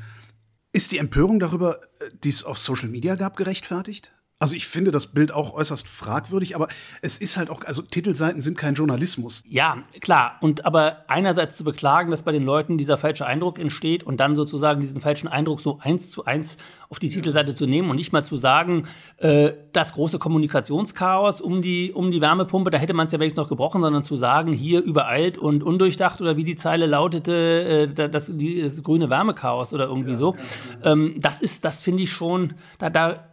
Ist 0.74 0.92
die 0.92 0.98
Empörung 0.98 1.40
darüber, 1.40 1.80
äh, 2.00 2.10
die 2.24 2.30
es 2.30 2.44
auf 2.44 2.58
Social 2.58 2.90
Media 2.90 3.16
gab, 3.16 3.38
gerechtfertigt? 3.38 4.12
Also 4.42 4.56
ich 4.56 4.66
finde 4.66 4.90
das 4.90 5.06
Bild 5.06 5.32
auch 5.32 5.54
äußerst 5.54 5.88
fragwürdig, 5.88 6.56
aber 6.56 6.68
es 7.04 7.20
ist 7.20 7.38
halt 7.38 7.52
auch, 7.52 7.64
also 7.66 7.84
Titelseiten 7.84 8.42
sind 8.42 8.58
kein 8.58 8.74
Journalismus. 8.74 9.44
Ja, 9.48 9.78
klar. 10.00 10.40
Und 10.42 10.66
aber 10.66 11.06
einerseits 11.08 11.58
zu 11.58 11.64
beklagen, 11.64 12.10
dass 12.10 12.24
bei 12.24 12.32
den 12.32 12.42
Leuten 12.42 12.80
dieser 12.80 12.98
falsche 12.98 13.28
Eindruck 13.28 13.60
entsteht 13.60 14.02
und 14.04 14.20
dann 14.20 14.36
sozusagen 14.36 14.82
diesen 14.82 15.00
falschen 15.00 15.28
Eindruck 15.28 15.62
so 15.62 15.78
eins 15.80 16.10
zu 16.10 16.26
eins 16.26 16.58
auf 16.90 16.98
die 16.98 17.10
Titelseite 17.10 17.54
zu 17.54 17.68
nehmen 17.68 17.92
und 17.92 17.98
nicht 17.98 18.14
mal 18.14 18.24
zu 18.24 18.36
sagen, 18.36 18.88
äh, 19.18 19.52
das 19.74 19.94
große 19.94 20.18
Kommunikationschaos 20.18 21.40
um 21.40 21.62
die, 21.62 21.94
um 21.94 22.10
die 22.10 22.20
Wärmepumpe, 22.20 22.72
da 22.72 22.80
hätte 22.80 22.96
man 22.96 23.06
es 23.06 23.12
ja 23.12 23.20
wenigstens 23.20 23.44
noch 23.44 23.50
gebrochen, 23.50 23.84
sondern 23.84 24.04
zu 24.04 24.16
sagen, 24.16 24.54
hier 24.54 24.82
übereilt 24.82 25.38
und 25.38 25.62
undurchdacht 25.62 26.20
oder 26.20 26.36
wie 26.36 26.46
die 26.46 26.56
Zeile 26.56 26.88
lautete, 26.88 27.92
äh, 27.96 28.10
das, 28.10 28.32
die, 28.34 28.60
das 28.60 28.82
grüne 28.82 29.12
Wärmechaos 29.12 29.72
oder 29.72 29.86
irgendwie 29.86 30.14
ja, 30.14 30.18
so. 30.18 30.36
Ja, 30.84 30.94
ähm, 30.94 31.14
das 31.20 31.42
ist, 31.42 31.64
das 31.64 31.84
finde 31.84 32.02
ich 32.02 32.12
schon, 32.12 32.56
da, 32.80 32.90
da 32.90 33.31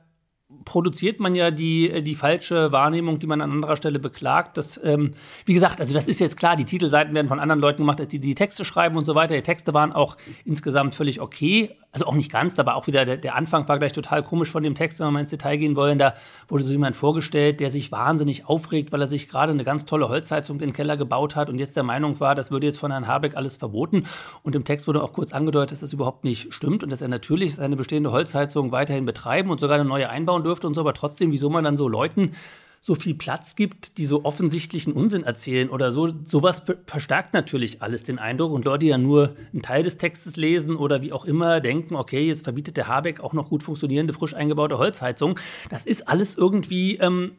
produziert 0.64 1.20
man 1.20 1.34
ja 1.34 1.50
die, 1.50 2.02
die 2.02 2.14
falsche 2.14 2.72
Wahrnehmung, 2.72 3.18
die 3.18 3.26
man 3.26 3.40
an 3.42 3.50
anderer 3.50 3.76
Stelle 3.76 3.98
beklagt. 3.98 4.56
Das, 4.56 4.80
ähm, 4.82 5.12
wie 5.44 5.54
gesagt, 5.54 5.80
also 5.80 5.92
das 5.92 6.08
ist 6.08 6.20
jetzt 6.20 6.38
klar, 6.38 6.56
die 6.56 6.64
Titelseiten 6.64 7.14
werden 7.14 7.28
von 7.28 7.38
anderen 7.38 7.60
Leuten 7.60 7.82
gemacht, 7.82 8.00
die 8.12 8.18
die 8.18 8.34
Texte 8.34 8.64
schreiben 8.64 8.96
und 8.96 9.04
so 9.04 9.14
weiter. 9.14 9.34
Die 9.34 9.42
Texte 9.42 9.74
waren 9.74 9.92
auch 9.92 10.16
insgesamt 10.44 10.94
völlig 10.94 11.20
okay. 11.20 11.76
Also 11.90 12.04
auch 12.04 12.14
nicht 12.14 12.30
ganz, 12.30 12.58
aber 12.58 12.76
auch 12.76 12.86
wieder 12.86 13.06
der, 13.06 13.16
der 13.16 13.34
Anfang 13.34 13.66
war 13.66 13.78
gleich 13.78 13.94
total 13.94 14.22
komisch 14.22 14.50
von 14.50 14.62
dem 14.62 14.74
Text, 14.74 15.00
wenn 15.00 15.06
wir 15.06 15.10
mal 15.10 15.20
ins 15.20 15.30
Detail 15.30 15.56
gehen 15.56 15.74
wollen. 15.74 15.98
Da 15.98 16.14
wurde 16.46 16.62
so 16.64 16.70
jemand 16.70 16.96
vorgestellt, 16.96 17.60
der 17.60 17.70
sich 17.70 17.90
wahnsinnig 17.90 18.46
aufregt, 18.46 18.92
weil 18.92 19.00
er 19.00 19.06
sich 19.06 19.28
gerade 19.28 19.52
eine 19.52 19.64
ganz 19.64 19.86
tolle 19.86 20.10
Holzheizung 20.10 20.56
in 20.56 20.68
den 20.68 20.72
Keller 20.74 20.98
gebaut 20.98 21.34
hat 21.34 21.48
und 21.48 21.58
jetzt 21.58 21.76
der 21.76 21.84
Meinung 21.84 22.20
war, 22.20 22.34
das 22.34 22.50
würde 22.50 22.66
jetzt 22.66 22.78
von 22.78 22.90
Herrn 22.90 23.06
Habeck 23.06 23.36
alles 23.36 23.56
verboten. 23.56 24.04
Und 24.42 24.54
im 24.54 24.64
Text 24.64 24.86
wurde 24.86 25.02
auch 25.02 25.14
kurz 25.14 25.32
angedeutet, 25.32 25.72
dass 25.72 25.80
das 25.80 25.94
überhaupt 25.94 26.24
nicht 26.24 26.52
stimmt 26.52 26.84
und 26.84 26.90
dass 26.90 27.00
er 27.00 27.08
natürlich 27.08 27.54
seine 27.54 27.76
bestehende 27.76 28.12
Holzheizung 28.12 28.70
weiterhin 28.70 29.06
betreiben 29.06 29.50
und 29.50 29.58
sogar 29.58 29.76
eine 29.76 29.88
neue 29.88 30.10
einbauen 30.10 30.44
dürfte 30.44 30.66
und 30.66 30.74
so, 30.74 30.82
aber 30.82 30.92
trotzdem, 30.92 31.32
wieso 31.32 31.48
man 31.48 31.64
dann 31.64 31.76
so 31.76 31.88
Leuten 31.88 32.32
so 32.80 32.94
viel 32.94 33.14
Platz 33.14 33.56
gibt, 33.56 33.98
die 33.98 34.06
so 34.06 34.24
offensichtlichen 34.24 34.92
Unsinn 34.92 35.24
erzählen 35.24 35.68
oder 35.68 35.92
so. 35.92 36.08
Sowas 36.24 36.62
verstärkt 36.86 37.34
natürlich 37.34 37.82
alles 37.82 38.02
den 38.02 38.18
Eindruck 38.18 38.52
und 38.52 38.64
Leute, 38.64 38.86
ja 38.86 38.98
nur 38.98 39.36
einen 39.52 39.62
Teil 39.62 39.82
des 39.82 39.98
Textes 39.98 40.36
lesen 40.36 40.76
oder 40.76 41.02
wie 41.02 41.12
auch 41.12 41.24
immer 41.24 41.60
denken, 41.60 41.96
okay, 41.96 42.26
jetzt 42.26 42.44
verbietet 42.44 42.76
der 42.76 42.88
Habeck 42.88 43.20
auch 43.20 43.32
noch 43.32 43.48
gut 43.48 43.62
funktionierende, 43.62 44.12
frisch 44.14 44.34
eingebaute 44.34 44.78
Holzheizung. 44.78 45.38
Das 45.70 45.86
ist 45.86 46.08
alles 46.08 46.36
irgendwie, 46.36 46.96
ähm, 46.96 47.32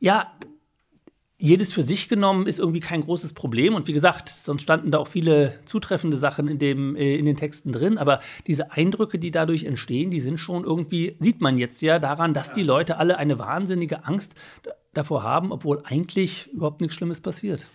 ja, 0.00 0.32
jedes 1.44 1.74
für 1.74 1.82
sich 1.82 2.08
genommen 2.08 2.46
ist 2.46 2.58
irgendwie 2.58 2.80
kein 2.80 3.02
großes 3.02 3.34
Problem. 3.34 3.74
Und 3.74 3.86
wie 3.86 3.92
gesagt, 3.92 4.30
sonst 4.30 4.62
standen 4.62 4.90
da 4.90 4.98
auch 4.98 5.08
viele 5.08 5.52
zutreffende 5.66 6.16
Sachen 6.16 6.48
in, 6.48 6.58
dem, 6.58 6.96
äh, 6.96 7.16
in 7.16 7.26
den 7.26 7.36
Texten 7.36 7.70
drin. 7.70 7.98
Aber 7.98 8.20
diese 8.46 8.72
Eindrücke, 8.72 9.18
die 9.18 9.30
dadurch 9.30 9.64
entstehen, 9.64 10.10
die 10.10 10.20
sind 10.20 10.38
schon 10.38 10.64
irgendwie, 10.64 11.16
sieht 11.18 11.42
man 11.42 11.58
jetzt 11.58 11.82
ja 11.82 11.98
daran, 11.98 12.32
dass 12.32 12.54
die 12.54 12.62
Leute 12.62 12.96
alle 12.96 13.18
eine 13.18 13.38
wahnsinnige 13.38 14.06
Angst 14.06 14.34
davor 14.94 15.22
haben, 15.22 15.52
obwohl 15.52 15.82
eigentlich 15.84 16.48
überhaupt 16.50 16.80
nichts 16.80 16.96
Schlimmes 16.96 17.20
passiert. 17.20 17.66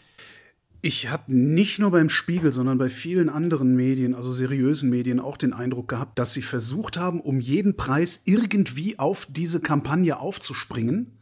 Ich 0.81 1.11
habe 1.11 1.31
nicht 1.31 1.77
nur 1.77 1.91
beim 1.91 2.09
Spiegel, 2.09 2.51
sondern 2.51 2.79
bei 2.79 2.89
vielen 2.89 3.29
anderen 3.29 3.75
Medien, 3.75 4.15
also 4.15 4.31
seriösen 4.31 4.89
Medien, 4.89 5.19
auch 5.19 5.37
den 5.37 5.53
Eindruck 5.53 5.89
gehabt, 5.89 6.17
dass 6.17 6.33
sie 6.33 6.41
versucht 6.41 6.97
haben, 6.97 7.21
um 7.21 7.39
jeden 7.39 7.77
Preis 7.77 8.23
irgendwie 8.25 8.97
auf 8.97 9.27
diese 9.29 9.59
Kampagne 9.59 10.19
aufzuspringen 10.19 11.18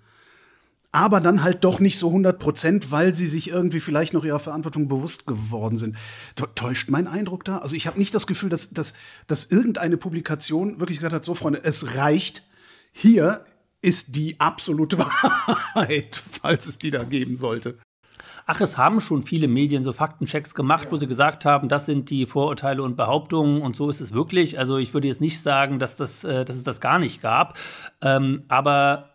aber 0.92 1.20
dann 1.20 1.44
halt 1.44 1.64
doch 1.64 1.80
nicht 1.80 1.98
so 2.00 2.08
100 2.08 2.40
Prozent, 2.40 2.92
weil 2.92 3.14
sie 3.14 3.28
sich 3.28 3.50
irgendwie 3.50 3.80
vielleicht 3.80 4.14
noch 4.14 4.24
ihrer 4.24 4.40
Verantwortung 4.40 4.88
bewusst 4.88 5.28
geworden 5.28 5.78
sind. 5.78 5.98
Täuscht 6.56 6.90
mein 6.90 7.08
Eindruck 7.08 7.44
da? 7.44 7.60
Also 7.60 7.76
ich 7.76 7.88
habe 7.88 8.00
nicht 8.00 8.16
das 8.16 8.28
Gefühl, 8.28 8.50
dass, 8.50 8.70
dass, 8.72 8.94
dass 9.28 9.46
irgendeine 9.46 9.98
Publikation 9.98 10.80
wirklich 10.80 10.98
gesagt 10.98 11.14
hat, 11.14 11.26
so 11.26 11.36
Freunde, 11.36 11.64
es 11.64 11.96
reicht, 11.96 12.44
hier 12.92 13.44
ist 13.82 14.16
die 14.16 14.40
absolute 14.40 14.98
Wahrheit, 15.00 16.16
falls 16.16 16.68
es 16.68 16.80
die 16.80 16.92
da 16.92 17.04
geben 17.04 17.36
sollte. 17.36 17.78
Ach, 18.50 18.62
es 18.62 18.78
haben 18.78 19.02
schon 19.02 19.24
viele 19.24 19.50
Medien 19.50 19.84
so 19.84 19.92
Faktenchecks 19.92 20.56
gemacht, 20.56 20.86
ja. 20.86 20.92
wo 20.92 20.98
sie 20.98 21.08
gesagt 21.08 21.44
haben, 21.44 21.68
das 21.68 21.86
sind 21.86 22.10
die 22.10 22.26
Vorurteile 22.26 22.82
und 22.82 22.96
Behauptungen 22.96 23.62
und 23.62 23.76
so 23.76 23.90
ist 23.90 24.00
es 24.00 24.14
wirklich. 24.14 24.58
Also 24.58 24.78
ich 24.78 24.94
würde 24.94 25.10
jetzt 25.10 25.20
nicht 25.20 25.42
sagen, 25.42 25.80
dass, 25.80 25.98
das, 25.98 26.24
äh, 26.24 26.46
dass 26.46 26.56
es 26.56 26.64
das 26.64 26.80
gar 26.80 26.98
nicht 26.98 27.22
gab. 27.22 27.58
Ähm, 28.02 28.44
aber 28.48 29.12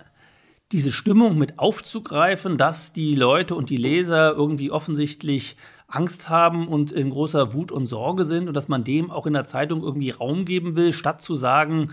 diese 0.72 0.92
Stimmung 0.92 1.38
mit 1.38 1.58
aufzugreifen, 1.58 2.56
dass 2.56 2.92
die 2.92 3.14
Leute 3.14 3.54
und 3.54 3.70
die 3.70 3.76
Leser 3.76 4.32
irgendwie 4.32 4.70
offensichtlich 4.70 5.56
Angst 5.86 6.28
haben 6.28 6.68
und 6.68 6.90
in 6.90 7.10
großer 7.10 7.52
Wut 7.52 7.70
und 7.70 7.86
Sorge 7.86 8.24
sind 8.24 8.48
und 8.48 8.54
dass 8.54 8.68
man 8.68 8.82
dem 8.82 9.10
auch 9.10 9.26
in 9.26 9.34
der 9.34 9.44
Zeitung 9.44 9.82
irgendwie 9.82 10.10
Raum 10.10 10.44
geben 10.44 10.74
will, 10.74 10.92
statt 10.92 11.20
zu 11.20 11.36
sagen, 11.36 11.90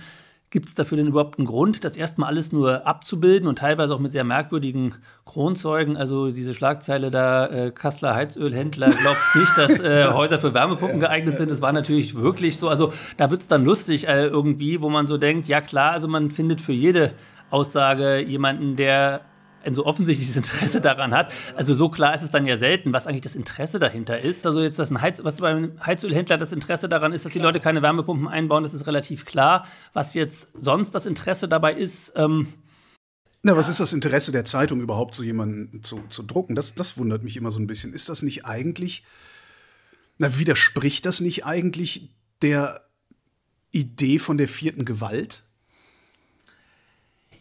Gibt 0.51 0.67
es 0.67 0.74
dafür 0.74 0.98
denn 0.98 1.05
überhaupt 1.05 1.38
einen 1.38 1.45
Grund, 1.45 1.83
das 1.83 1.95
erstmal 1.95 2.29
alles 2.29 2.51
nur 2.51 2.88
abzubilden 2.88 3.48
und 3.48 3.59
teilweise 3.59 3.93
auch 3.93 4.00
mit 4.00 4.12
sehr 4.12 4.24
merkwürdigen 4.24 4.95
Kronzeugen? 5.25 5.95
Also 5.95 6.31
diese 6.31 6.55
Schlagzeile 6.55 7.12
da, 7.12 7.45
äh, 7.45 7.71
Kassler 7.71 8.15
Heizölhändler 8.15 8.89
glaubt 8.89 9.19
nicht, 9.36 9.55
dass 9.59 9.79
äh, 9.79 10.07
Häuser 10.12 10.39
für 10.39 10.55
Wärmepumpen 10.55 11.00
geeignet 11.00 11.38
sind. 11.38 11.51
Das 11.51 11.62
war 11.62 11.71
natürlich 11.71 12.15
wirklich 12.15 12.57
so. 12.57 12.67
Also 12.67 12.91
da 13.17 13.29
wird 13.29 13.41
es 13.41 13.48
dann 13.48 13.63
lustig 13.63 14.07
äh, 14.07 14.25
irgendwie, 14.25 14.81
wo 14.81 14.89
man 14.89 15.05
so 15.05 15.19
denkt, 15.19 15.48
ja 15.48 15.62
klar, 15.62 15.91
also 15.91 16.07
man 16.07 16.31
findet 16.31 16.62
für 16.62 16.74
jede 16.74 17.13
Aussage 17.50 18.20
jemanden, 18.20 18.75
der 18.75 19.22
ein 19.63 19.75
so 19.75 19.86
offensichtliches 19.86 20.36
Interesse 20.36 20.82
daran 20.82 21.13
hat. 21.13 21.34
Also 21.56 21.75
so 21.75 21.89
klar 21.89 22.13
ist 22.15 22.22
es 22.24 22.32
dann 22.32 22.46
ja 22.46 22.58
selten, 22.58 22.94
was 22.94 23.08
eigentlich 23.08 23.22
das 23.22 23.36
Interesse 23.36 23.79
dahinter 23.79 24.20
ist. 24.20 24.46
Also 24.46 24.62
jetzt, 24.62 24.79
dass 24.79 24.89
ein 24.89 25.01
Heiz, 25.01 25.24
was 25.24 25.38
beim 25.38 25.74
Heizölhändler 25.86 26.38
das 26.38 26.51
Interesse 26.51 26.88
daran 26.89 27.13
ist, 27.13 27.25
dass 27.25 27.34
die 27.34 27.39
Leute 27.39 27.60
keine 27.60 27.82
Wärmepumpen 27.82 28.27
einbauen, 28.27 28.63
das 28.63 28.74
ist 28.74 28.88
relativ 28.88 29.25
klar. 29.25 29.68
Was 29.94 30.13
jetzt 30.13 30.48
sonst 30.58 30.91
das 30.91 31.06
Interesse 31.06 31.48
dabei 31.48 31.74
ist, 31.74 32.13
ähm, 32.15 32.53
na, 33.41 33.56
was 33.56 33.70
ist 33.70 33.79
das 33.79 33.94
Interesse 33.94 34.34
der 34.34 34.44
Zeitung 34.44 34.82
überhaupt, 34.82 35.15
so 35.15 35.24
jemanden 35.24 35.82
zu, 35.82 36.03
zu 36.10 36.24
drucken? 36.24 36.56
Das, 36.56 36.75
das 36.75 36.98
wundert 36.98 37.24
mich 37.24 37.38
immer 37.38 37.51
so 37.51 37.60
ein 37.60 37.68
bisschen. 37.68 37.94
Ist 37.94 38.10
das 38.10 38.22
nicht 38.22 38.46
eigentlich, 38.46 39.03
na, 40.18 40.38
widerspricht 40.38 41.06
das 41.06 41.22
nicht 41.22 41.46
eigentlich 41.46 42.10
der 42.41 42.86
Idee 43.72 44.20
von 44.20 44.38
der 44.38 44.50
vierten 44.50 44.84
Gewalt? 44.84 45.44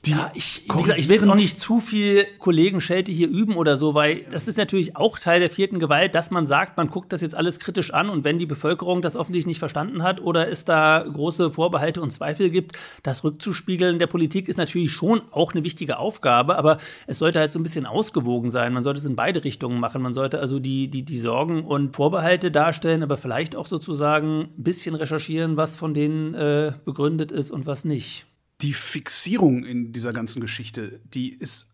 Ja, 0.06 0.30
ich, 0.34 0.66
gesagt, 0.68 0.98
ich 0.98 1.08
will 1.08 1.16
jetzt 1.16 1.28
auch 1.28 1.34
nicht 1.34 1.58
zu 1.58 1.80
viel 1.80 2.26
Kollegen-Schelte 2.38 3.12
hier 3.12 3.28
üben 3.28 3.56
oder 3.56 3.76
so, 3.76 3.94
weil 3.94 4.24
das 4.30 4.48
ist 4.48 4.56
natürlich 4.56 4.96
auch 4.96 5.18
Teil 5.18 5.40
der 5.40 5.50
vierten 5.50 5.78
Gewalt, 5.78 6.14
dass 6.14 6.30
man 6.30 6.46
sagt, 6.46 6.76
man 6.76 6.86
guckt 6.86 7.12
das 7.12 7.20
jetzt 7.20 7.34
alles 7.34 7.58
kritisch 7.58 7.92
an 7.92 8.08
und 8.08 8.24
wenn 8.24 8.38
die 8.38 8.46
Bevölkerung 8.46 9.02
das 9.02 9.16
offensichtlich 9.16 9.46
nicht 9.46 9.58
verstanden 9.58 10.02
hat 10.02 10.20
oder 10.20 10.48
es 10.48 10.64
da 10.64 11.04
große 11.04 11.50
Vorbehalte 11.50 12.00
und 12.00 12.10
Zweifel 12.10 12.50
gibt, 12.50 12.76
das 13.02 13.24
rückzuspiegeln 13.24 13.98
der 13.98 14.06
Politik 14.06 14.48
ist 14.48 14.56
natürlich 14.56 14.92
schon 14.92 15.22
auch 15.30 15.52
eine 15.52 15.64
wichtige 15.64 15.98
Aufgabe, 15.98 16.56
aber 16.56 16.78
es 17.06 17.18
sollte 17.18 17.38
halt 17.40 17.52
so 17.52 17.58
ein 17.58 17.64
bisschen 17.64 17.86
ausgewogen 17.86 18.50
sein. 18.50 18.72
Man 18.72 18.84
sollte 18.84 19.00
es 19.00 19.06
in 19.06 19.16
beide 19.16 19.44
Richtungen 19.44 19.80
machen. 19.80 20.02
Man 20.02 20.14
sollte 20.14 20.40
also 20.40 20.58
die, 20.58 20.88
die, 20.88 21.04
die 21.04 21.18
Sorgen 21.18 21.64
und 21.64 21.96
Vorbehalte 21.96 22.50
darstellen, 22.50 23.02
aber 23.02 23.16
vielleicht 23.16 23.56
auch 23.56 23.66
sozusagen 23.66 24.42
ein 24.42 24.62
bisschen 24.62 24.94
recherchieren, 24.94 25.56
was 25.56 25.76
von 25.76 25.92
denen 25.92 26.34
äh, 26.34 26.72
begründet 26.84 27.32
ist 27.32 27.50
und 27.50 27.66
was 27.66 27.84
nicht 27.84 28.26
die 28.60 28.72
Fixierung 28.72 29.64
in 29.64 29.92
dieser 29.92 30.12
ganzen 30.12 30.40
Geschichte, 30.40 31.00
die 31.04 31.32
ist 31.32 31.68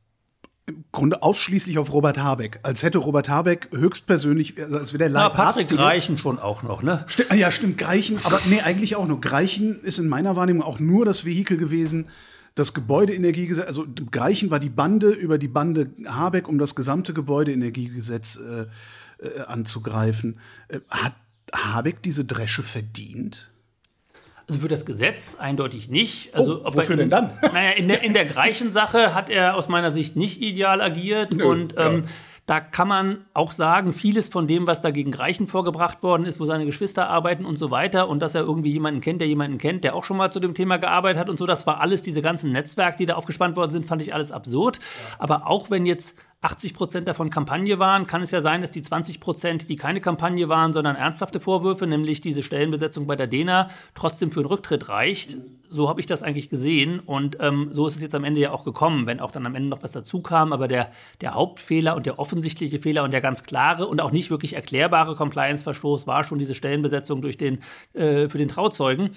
im 0.67 0.85
Grunde 0.93 1.23
ausschließlich 1.23 1.79
auf 1.79 1.93
Robert 1.93 2.19
Habeck. 2.19 2.61
Als 2.62 2.83
hätte 2.83 2.99
Robert 2.99 3.29
Habeck 3.29 3.69
höchstpersönlich, 3.73 4.59
also 4.62 4.79
als 4.79 4.93
wäre 4.93 5.05
der 5.05 5.09
Leibhaftige. 5.11 5.38
Ja, 5.38 5.53
Patrick 5.53 5.79
Greichen 5.79 6.19
schon 6.19 6.38
auch 6.38 6.62
noch, 6.62 6.83
ne? 6.83 7.05
Sti 7.07 7.35
ja, 7.35 7.53
stimmt, 7.53 7.76
Greichen, 7.76 8.19
aber 8.25 8.41
nee, 8.47 8.61
eigentlich 8.61 8.97
auch 8.97 9.07
nur. 9.07 9.21
Greichen 9.21 9.83
ist 9.83 9.99
in 9.99 10.09
meiner 10.09 10.37
Wahrnehmung 10.37 10.62
auch 10.62 10.79
nur 10.79 11.05
das 11.05 11.25
Vehikel 11.25 11.59
gewesen, 11.59 12.07
das 12.55 12.73
Gebäudeenergiegesetz, 12.73 13.67
also 13.67 13.85
Greichen 14.11 14.50
war 14.50 14.61
die 14.61 14.71
Bande 14.71 15.11
über 15.11 15.38
die 15.38 15.49
Bande 15.49 15.91
Habeck, 16.07 16.49
um 16.49 16.59
das 16.59 16.75
gesamte 16.75 17.12
Gebäudeenergiegesetz 17.12 18.37
äh, 18.37 18.67
äh, 19.26 19.41
anzugreifen. 19.41 20.38
Äh, 20.69 20.81
hat 20.88 21.14
Habeck 21.53 22.03
diese 22.03 22.25
Dresche 22.25 22.62
verdient? 22.62 23.50
Also 24.48 24.60
für 24.60 24.68
das 24.68 24.84
Gesetz 24.84 25.36
eindeutig 25.38 25.88
nicht. 25.88 26.34
Also 26.34 26.60
oh, 26.64 26.74
wofür 26.74 26.96
denn 26.96 27.08
dann? 27.08 27.32
Naja, 27.40 27.70
in 27.70 27.88
der, 27.88 28.02
in 28.02 28.12
der 28.12 28.26
gleichen 28.26 28.70
Sache 28.70 29.14
hat 29.14 29.30
er 29.30 29.56
aus 29.56 29.68
meiner 29.68 29.90
Sicht 29.90 30.16
nicht 30.16 30.42
ideal 30.42 30.82
agiert. 30.82 31.32
Nö, 31.32 31.46
und 31.46 31.74
ähm, 31.78 32.02
ja. 32.02 32.08
Da 32.46 32.60
kann 32.60 32.88
man 32.88 33.24
auch 33.32 33.50
sagen, 33.50 33.94
vieles 33.94 34.28
von 34.28 34.46
dem, 34.46 34.66
was 34.66 34.82
dagegen 34.82 35.10
Greichen 35.10 35.46
vorgebracht 35.46 36.02
worden 36.02 36.26
ist, 36.26 36.40
wo 36.40 36.44
seine 36.44 36.66
Geschwister 36.66 37.08
arbeiten 37.08 37.46
und 37.46 37.56
so 37.56 37.70
weiter 37.70 38.08
und 38.08 38.20
dass 38.20 38.34
er 38.34 38.42
irgendwie 38.42 38.70
jemanden 38.70 39.00
kennt, 39.00 39.22
der 39.22 39.28
jemanden 39.28 39.56
kennt, 39.56 39.82
der 39.82 39.94
auch 39.94 40.04
schon 40.04 40.18
mal 40.18 40.30
zu 40.30 40.40
dem 40.40 40.52
Thema 40.52 40.76
gearbeitet 40.76 41.18
hat 41.18 41.30
und 41.30 41.38
so, 41.38 41.46
das 41.46 41.66
war 41.66 41.80
alles, 41.80 42.02
diese 42.02 42.20
ganzen 42.20 42.52
Netzwerke, 42.52 42.98
die 42.98 43.06
da 43.06 43.14
aufgespannt 43.14 43.56
worden 43.56 43.70
sind, 43.70 43.86
fand 43.86 44.02
ich 44.02 44.12
alles 44.12 44.30
absurd. 44.30 44.78
Aber 45.18 45.46
auch 45.46 45.70
wenn 45.70 45.86
jetzt 45.86 46.16
80 46.42 46.74
Prozent 46.74 47.08
davon 47.08 47.30
Kampagne 47.30 47.78
waren, 47.78 48.06
kann 48.06 48.20
es 48.20 48.30
ja 48.30 48.42
sein, 48.42 48.60
dass 48.60 48.70
die 48.70 48.82
20 48.82 49.20
Prozent, 49.20 49.70
die 49.70 49.76
keine 49.76 50.02
Kampagne 50.02 50.48
waren, 50.50 50.74
sondern 50.74 50.96
ernsthafte 50.96 51.40
Vorwürfe, 51.40 51.86
nämlich 51.86 52.20
diese 52.20 52.42
Stellenbesetzung 52.42 53.06
bei 53.06 53.16
der 53.16 53.26
DENA, 53.26 53.68
trotzdem 53.94 54.30
für 54.30 54.40
einen 54.40 54.48
Rücktritt 54.48 54.90
reicht. 54.90 55.38
So 55.75 55.88
habe 55.88 56.00
ich 56.00 56.07
das 56.07 56.23
eigentlich 56.23 56.50
gesehen 56.50 57.00
und 57.00 57.38
ähm, 57.40 57.69
so 57.73 57.87
ist 57.87 57.97
es 57.97 58.02
jetzt 58.02 58.14
am 58.14 58.23
Ende 58.23 58.38
ja 58.38 58.52
auch 58.52 58.64
gekommen, 58.64 59.07
wenn 59.07 59.19
auch 59.19 59.33
dann 59.33 59.45
am 59.45 59.57
Ende 59.57 59.69
noch 59.69 59.83
was 59.83 59.90
dazu 59.90 60.23
kam. 60.23 60.52
Aber 60.52 60.69
der, 60.69 60.90
der 61.21 61.35
Hauptfehler 61.35 61.97
und 61.97 62.07
der 62.07 62.21
offensichtliche 62.21 62.78
Fehler 62.78 63.02
und 63.02 63.12
der 63.12 63.21
ganz 63.21 63.43
klare 63.43 63.87
und 63.87 64.00
auch 64.00 64.12
nicht 64.12 64.31
wirklich 64.31 64.54
erklärbare 64.54 65.16
Compliance-Verstoß 65.16 66.07
war 66.07 66.23
schon 66.23 66.38
diese 66.38 66.54
Stellenbesetzung 66.54 67.21
durch 67.21 67.37
den, 67.37 67.59
äh, 67.93 68.28
für 68.28 68.38
den 68.38 68.49
Trauzeugen. 68.49 69.11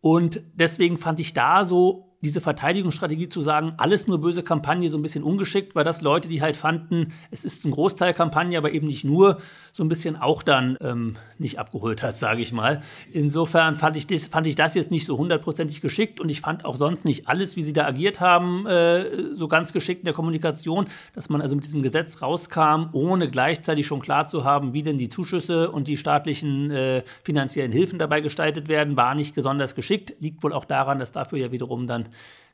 Und 0.00 0.40
deswegen 0.54 0.96
fand 0.96 1.20
ich 1.20 1.34
da 1.34 1.64
so 1.66 2.07
diese 2.20 2.40
Verteidigungsstrategie 2.40 3.28
zu 3.28 3.40
sagen, 3.40 3.74
alles 3.76 4.06
nur 4.06 4.20
böse 4.20 4.42
Kampagne, 4.42 4.90
so 4.90 4.98
ein 4.98 5.02
bisschen 5.02 5.22
ungeschickt, 5.22 5.76
weil 5.76 5.84
das 5.84 6.00
Leute, 6.00 6.28
die 6.28 6.42
halt 6.42 6.56
fanden, 6.56 7.12
es 7.30 7.44
ist 7.44 7.64
ein 7.64 7.70
Großteil 7.70 8.12
Kampagne, 8.12 8.58
aber 8.58 8.72
eben 8.72 8.86
nicht 8.86 9.04
nur, 9.04 9.38
so 9.72 9.84
ein 9.84 9.88
bisschen 9.88 10.16
auch 10.16 10.42
dann 10.42 10.76
ähm, 10.80 11.16
nicht 11.38 11.60
abgeholt 11.60 12.02
hat, 12.02 12.16
sage 12.16 12.42
ich 12.42 12.52
mal. 12.52 12.82
Insofern 13.12 13.76
fand 13.76 13.96
ich, 13.96 14.08
das, 14.08 14.26
fand 14.26 14.48
ich 14.48 14.56
das 14.56 14.74
jetzt 14.74 14.90
nicht 14.90 15.06
so 15.06 15.16
hundertprozentig 15.16 15.80
geschickt 15.80 16.18
und 16.18 16.28
ich 16.28 16.40
fand 16.40 16.64
auch 16.64 16.74
sonst 16.74 17.04
nicht 17.04 17.28
alles, 17.28 17.54
wie 17.54 17.62
sie 17.62 17.72
da 17.72 17.86
agiert 17.86 18.20
haben, 18.20 18.66
äh, 18.66 19.04
so 19.36 19.46
ganz 19.46 19.72
geschickt 19.72 20.00
in 20.00 20.06
der 20.06 20.14
Kommunikation, 20.14 20.86
dass 21.14 21.28
man 21.28 21.40
also 21.40 21.54
mit 21.54 21.64
diesem 21.64 21.82
Gesetz 21.82 22.20
rauskam, 22.20 22.88
ohne 22.92 23.30
gleichzeitig 23.30 23.86
schon 23.86 24.00
klar 24.00 24.26
zu 24.26 24.42
haben, 24.42 24.72
wie 24.72 24.82
denn 24.82 24.98
die 24.98 25.08
Zuschüsse 25.08 25.70
und 25.70 25.86
die 25.86 25.96
staatlichen 25.96 26.72
äh, 26.72 27.02
finanziellen 27.22 27.70
Hilfen 27.70 28.00
dabei 28.00 28.20
gestaltet 28.20 28.66
werden, 28.66 28.96
war 28.96 29.14
nicht 29.14 29.36
besonders 29.36 29.76
geschickt. 29.76 30.14
Liegt 30.18 30.42
wohl 30.42 30.52
auch 30.52 30.64
daran, 30.64 30.98
dass 30.98 31.12
dafür 31.12 31.38
ja 31.38 31.52
wiederum 31.52 31.86
dann 31.86 32.07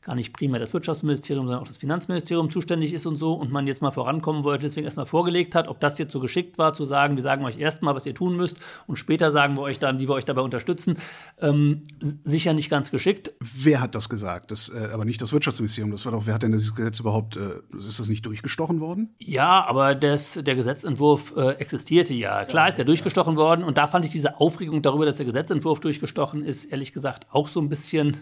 gar 0.05 0.15
nicht 0.15 0.33
primär 0.33 0.61
das 0.61 0.75
Wirtschaftsministerium, 0.75 1.47
sondern 1.47 1.63
auch 1.63 1.67
das 1.67 1.79
Finanzministerium 1.79 2.51
zuständig 2.51 2.93
ist 2.93 3.07
und 3.07 3.17
so 3.17 3.35
und 3.35 3.51
man 3.51 3.67
jetzt 3.67 3.83
mal 3.83 3.91
vorankommen 3.91 4.45
wollte, 4.45 4.67
deswegen 4.67 4.85
erstmal 4.85 5.07
vorgelegt 5.07 5.55
hat, 5.55 5.67
ob 5.69 5.81
das 5.81 5.99
jetzt 5.99 6.13
so 6.13 6.21
geschickt 6.21 6.59
war, 6.59 6.73
zu 6.73 6.85
sagen, 6.85 7.17
wir 7.17 7.23
sagen 7.23 7.45
euch 7.45 7.59
erstmal, 7.59 7.95
was 7.95 8.07
ihr 8.07 8.15
tun 8.15 8.37
müsst 8.37 8.59
und 8.87 8.97
später 8.97 9.31
sagen 9.31 9.57
wir 9.57 9.63
euch 9.63 9.79
dann, 9.79 9.99
wie 9.99 10.09
wir 10.09 10.15
euch 10.15 10.25
dabei 10.25 10.43
unterstützen. 10.43 10.99
Ähm, 11.41 11.85
sicher 12.25 12.53
nicht 12.53 12.69
ganz 12.69 12.91
geschickt. 12.91 13.33
Wer 13.41 13.81
hat 13.81 13.95
das 13.95 14.09
gesagt? 14.09 14.51
Das, 14.51 14.69
äh, 14.69 14.91
aber 14.93 15.05
nicht 15.05 15.23
das 15.23 15.33
Wirtschaftsministerium. 15.33 15.91
Das 15.91 16.05
war 16.05 16.13
doch, 16.13 16.27
wer 16.27 16.35
hat 16.35 16.43
denn 16.43 16.53
dieses 16.53 16.75
Gesetz 16.75 17.01
überhaupt, 17.01 17.37
äh, 17.37 17.61
ist 17.77 17.99
das 17.99 18.09
nicht 18.09 18.27
durchgestochen 18.27 18.81
worden? 18.81 19.15
Ja, 19.19 19.65
aber 19.67 19.95
das, 19.95 20.35
der 20.43 20.55
Gesetzentwurf 20.55 21.35
äh, 21.37 21.53
existierte 21.53 22.15
ja. 22.15 22.45
Klar 22.45 22.69
ist 22.69 22.77
der 22.77 22.85
durchgestochen 22.85 23.37
worden 23.37 23.65
und 23.65 23.79
da 23.79 23.89
fand 23.89 24.05
ich 24.05 24.11
diese 24.11 24.39
Aufregung 24.39 24.83
darüber, 24.83 25.07
dass 25.07 25.17
der 25.17 25.27
Gesetzentwurf 25.27 25.81
durchgestochen 25.81 26.43
ist, 26.43 26.67
ehrlich 26.67 26.93
gesagt 26.93 27.27
auch 27.31 27.49
so 27.49 27.61
ein 27.61 27.69
bisschen 27.69 28.19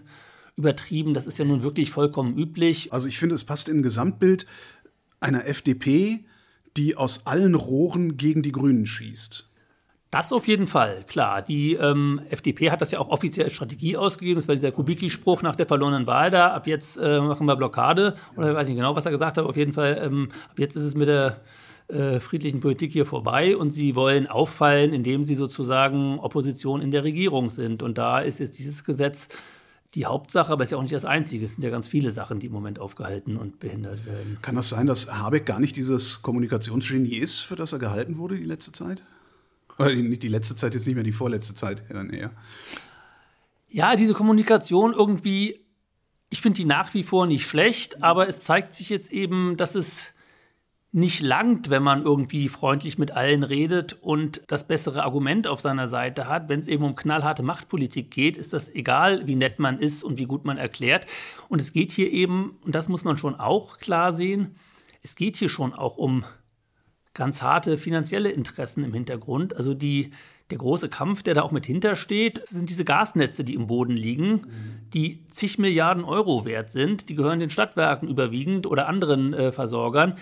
übertrieben. 0.56 1.14
Das 1.14 1.26
ist 1.26 1.38
ja 1.38 1.44
nun 1.44 1.62
wirklich 1.62 1.90
vollkommen 1.90 2.36
üblich. 2.36 2.92
Also 2.92 3.08
ich 3.08 3.18
finde, 3.18 3.34
es 3.34 3.44
passt 3.44 3.68
in 3.68 3.82
Gesamtbild 3.82 4.46
einer 5.20 5.46
FDP, 5.46 6.24
die 6.76 6.96
aus 6.96 7.26
allen 7.26 7.54
Rohren 7.54 8.16
gegen 8.16 8.42
die 8.42 8.52
Grünen 8.52 8.86
schießt. 8.86 9.48
Das 10.10 10.30
auf 10.30 10.46
jeden 10.46 10.66
Fall, 10.66 11.04
klar. 11.06 11.40
Die 11.40 11.72
ähm, 11.72 12.20
FDP 12.28 12.70
hat 12.70 12.82
das 12.82 12.90
ja 12.90 12.98
auch 12.98 13.08
offiziell 13.08 13.46
als 13.46 13.54
Strategie 13.54 13.96
ausgegeben. 13.96 14.36
Das 14.36 14.46
war 14.46 14.54
dieser 14.54 14.70
Kubicki-Spruch 14.70 15.40
nach 15.40 15.56
der 15.56 15.66
verlorenen 15.66 16.06
Wahl 16.06 16.30
da. 16.30 16.48
Ab 16.52 16.66
jetzt 16.66 16.98
äh, 16.98 17.18
machen 17.18 17.46
wir 17.46 17.56
Blockade. 17.56 18.14
Oder 18.36 18.50
ich 18.50 18.54
weiß 18.54 18.68
nicht 18.68 18.76
genau, 18.76 18.94
was 18.94 19.06
er 19.06 19.12
gesagt 19.12 19.38
hat. 19.38 19.44
Auf 19.46 19.56
jeden 19.56 19.72
Fall, 19.72 20.02
ähm, 20.04 20.28
ab 20.50 20.58
jetzt 20.58 20.76
ist 20.76 20.82
es 20.82 20.94
mit 20.94 21.08
der 21.08 21.40
äh, 21.88 22.20
friedlichen 22.20 22.60
Politik 22.60 22.92
hier 22.92 23.06
vorbei 23.06 23.56
und 23.56 23.70
sie 23.70 23.94
wollen 23.96 24.26
auffallen, 24.26 24.92
indem 24.92 25.24
sie 25.24 25.34
sozusagen 25.34 26.18
Opposition 26.18 26.82
in 26.82 26.90
der 26.90 27.04
Regierung 27.04 27.48
sind. 27.48 27.82
Und 27.82 27.96
da 27.96 28.20
ist 28.20 28.38
jetzt 28.38 28.58
dieses 28.58 28.84
Gesetz 28.84 29.28
die 29.94 30.06
Hauptsache, 30.06 30.50
aber 30.52 30.62
es 30.62 30.68
ist 30.68 30.72
ja 30.72 30.78
auch 30.78 30.82
nicht 30.82 30.94
das 30.94 31.04
Einzige. 31.04 31.44
Es 31.44 31.54
sind 31.54 31.64
ja 31.64 31.70
ganz 31.70 31.86
viele 31.86 32.10
Sachen, 32.10 32.40
die 32.40 32.46
im 32.46 32.52
Moment 32.52 32.78
aufgehalten 32.78 33.36
und 33.36 33.60
behindert 33.60 34.06
werden. 34.06 34.38
Kann 34.40 34.54
das 34.54 34.70
sein, 34.70 34.86
dass 34.86 35.12
Habeck 35.12 35.44
gar 35.44 35.60
nicht 35.60 35.76
dieses 35.76 36.22
Kommunikationsgenie 36.22 37.16
ist, 37.16 37.40
für 37.40 37.56
das 37.56 37.72
er 37.72 37.78
gehalten 37.78 38.16
wurde 38.16 38.36
die 38.36 38.44
letzte 38.44 38.72
Zeit? 38.72 39.04
Oder 39.78 39.94
nicht 39.94 40.22
die 40.22 40.28
letzte 40.28 40.56
Zeit, 40.56 40.74
jetzt 40.74 40.86
nicht 40.86 40.94
mehr 40.94 41.04
die 41.04 41.12
vorletzte 41.12 41.54
Zeit, 41.54 41.84
dann 41.90 42.10
eher. 42.10 42.30
Ja, 43.68 43.96
diese 43.96 44.14
Kommunikation 44.14 44.92
irgendwie, 44.92 45.60
ich 46.30 46.40
finde 46.40 46.58
die 46.58 46.66
nach 46.66 46.92
wie 46.94 47.02
vor 47.02 47.26
nicht 47.26 47.46
schlecht, 47.46 48.02
aber 48.02 48.28
es 48.28 48.44
zeigt 48.44 48.74
sich 48.74 48.88
jetzt 48.88 49.12
eben, 49.12 49.56
dass 49.56 49.74
es 49.74 50.06
nicht 50.94 51.22
langt, 51.22 51.70
wenn 51.70 51.82
man 51.82 52.02
irgendwie 52.02 52.50
freundlich 52.50 52.98
mit 52.98 53.12
allen 53.12 53.44
redet 53.44 53.94
und 54.02 54.42
das 54.46 54.66
bessere 54.66 55.04
Argument 55.04 55.46
auf 55.46 55.58
seiner 55.58 55.88
Seite 55.88 56.28
hat. 56.28 56.50
Wenn 56.50 56.60
es 56.60 56.68
eben 56.68 56.84
um 56.84 56.94
knallharte 56.94 57.42
Machtpolitik 57.42 58.10
geht, 58.10 58.36
ist 58.36 58.52
das 58.52 58.68
egal, 58.68 59.26
wie 59.26 59.34
nett 59.34 59.58
man 59.58 59.78
ist 59.78 60.04
und 60.04 60.18
wie 60.18 60.26
gut 60.26 60.44
man 60.44 60.58
erklärt. 60.58 61.06
Und 61.48 61.62
es 61.62 61.72
geht 61.72 61.92
hier 61.92 62.12
eben, 62.12 62.58
und 62.62 62.74
das 62.74 62.90
muss 62.90 63.04
man 63.04 63.16
schon 63.16 63.36
auch 63.36 63.78
klar 63.78 64.12
sehen, 64.12 64.56
es 65.02 65.14
geht 65.14 65.36
hier 65.36 65.48
schon 65.48 65.72
auch 65.72 65.96
um 65.96 66.24
ganz 67.14 67.40
harte 67.40 67.78
finanzielle 67.78 68.30
Interessen 68.30 68.84
im 68.84 68.92
Hintergrund. 68.92 69.56
Also 69.56 69.72
die, 69.72 70.10
der 70.50 70.58
große 70.58 70.90
Kampf, 70.90 71.22
der 71.22 71.32
da 71.32 71.40
auch 71.40 71.52
mit 71.52 71.64
hintersteht, 71.64 72.46
sind 72.46 72.68
diese 72.68 72.84
Gasnetze, 72.84 73.44
die 73.44 73.54
im 73.54 73.66
Boden 73.66 73.96
liegen, 73.96 74.46
die 74.92 75.26
zig 75.28 75.58
Milliarden 75.58 76.04
Euro 76.04 76.44
wert 76.44 76.70
sind. 76.70 77.08
Die 77.08 77.14
gehören 77.14 77.38
den 77.38 77.50
Stadtwerken 77.50 78.08
überwiegend 78.08 78.66
oder 78.66 78.88
anderen 78.88 79.32
äh, 79.32 79.52
Versorgern 79.52 80.16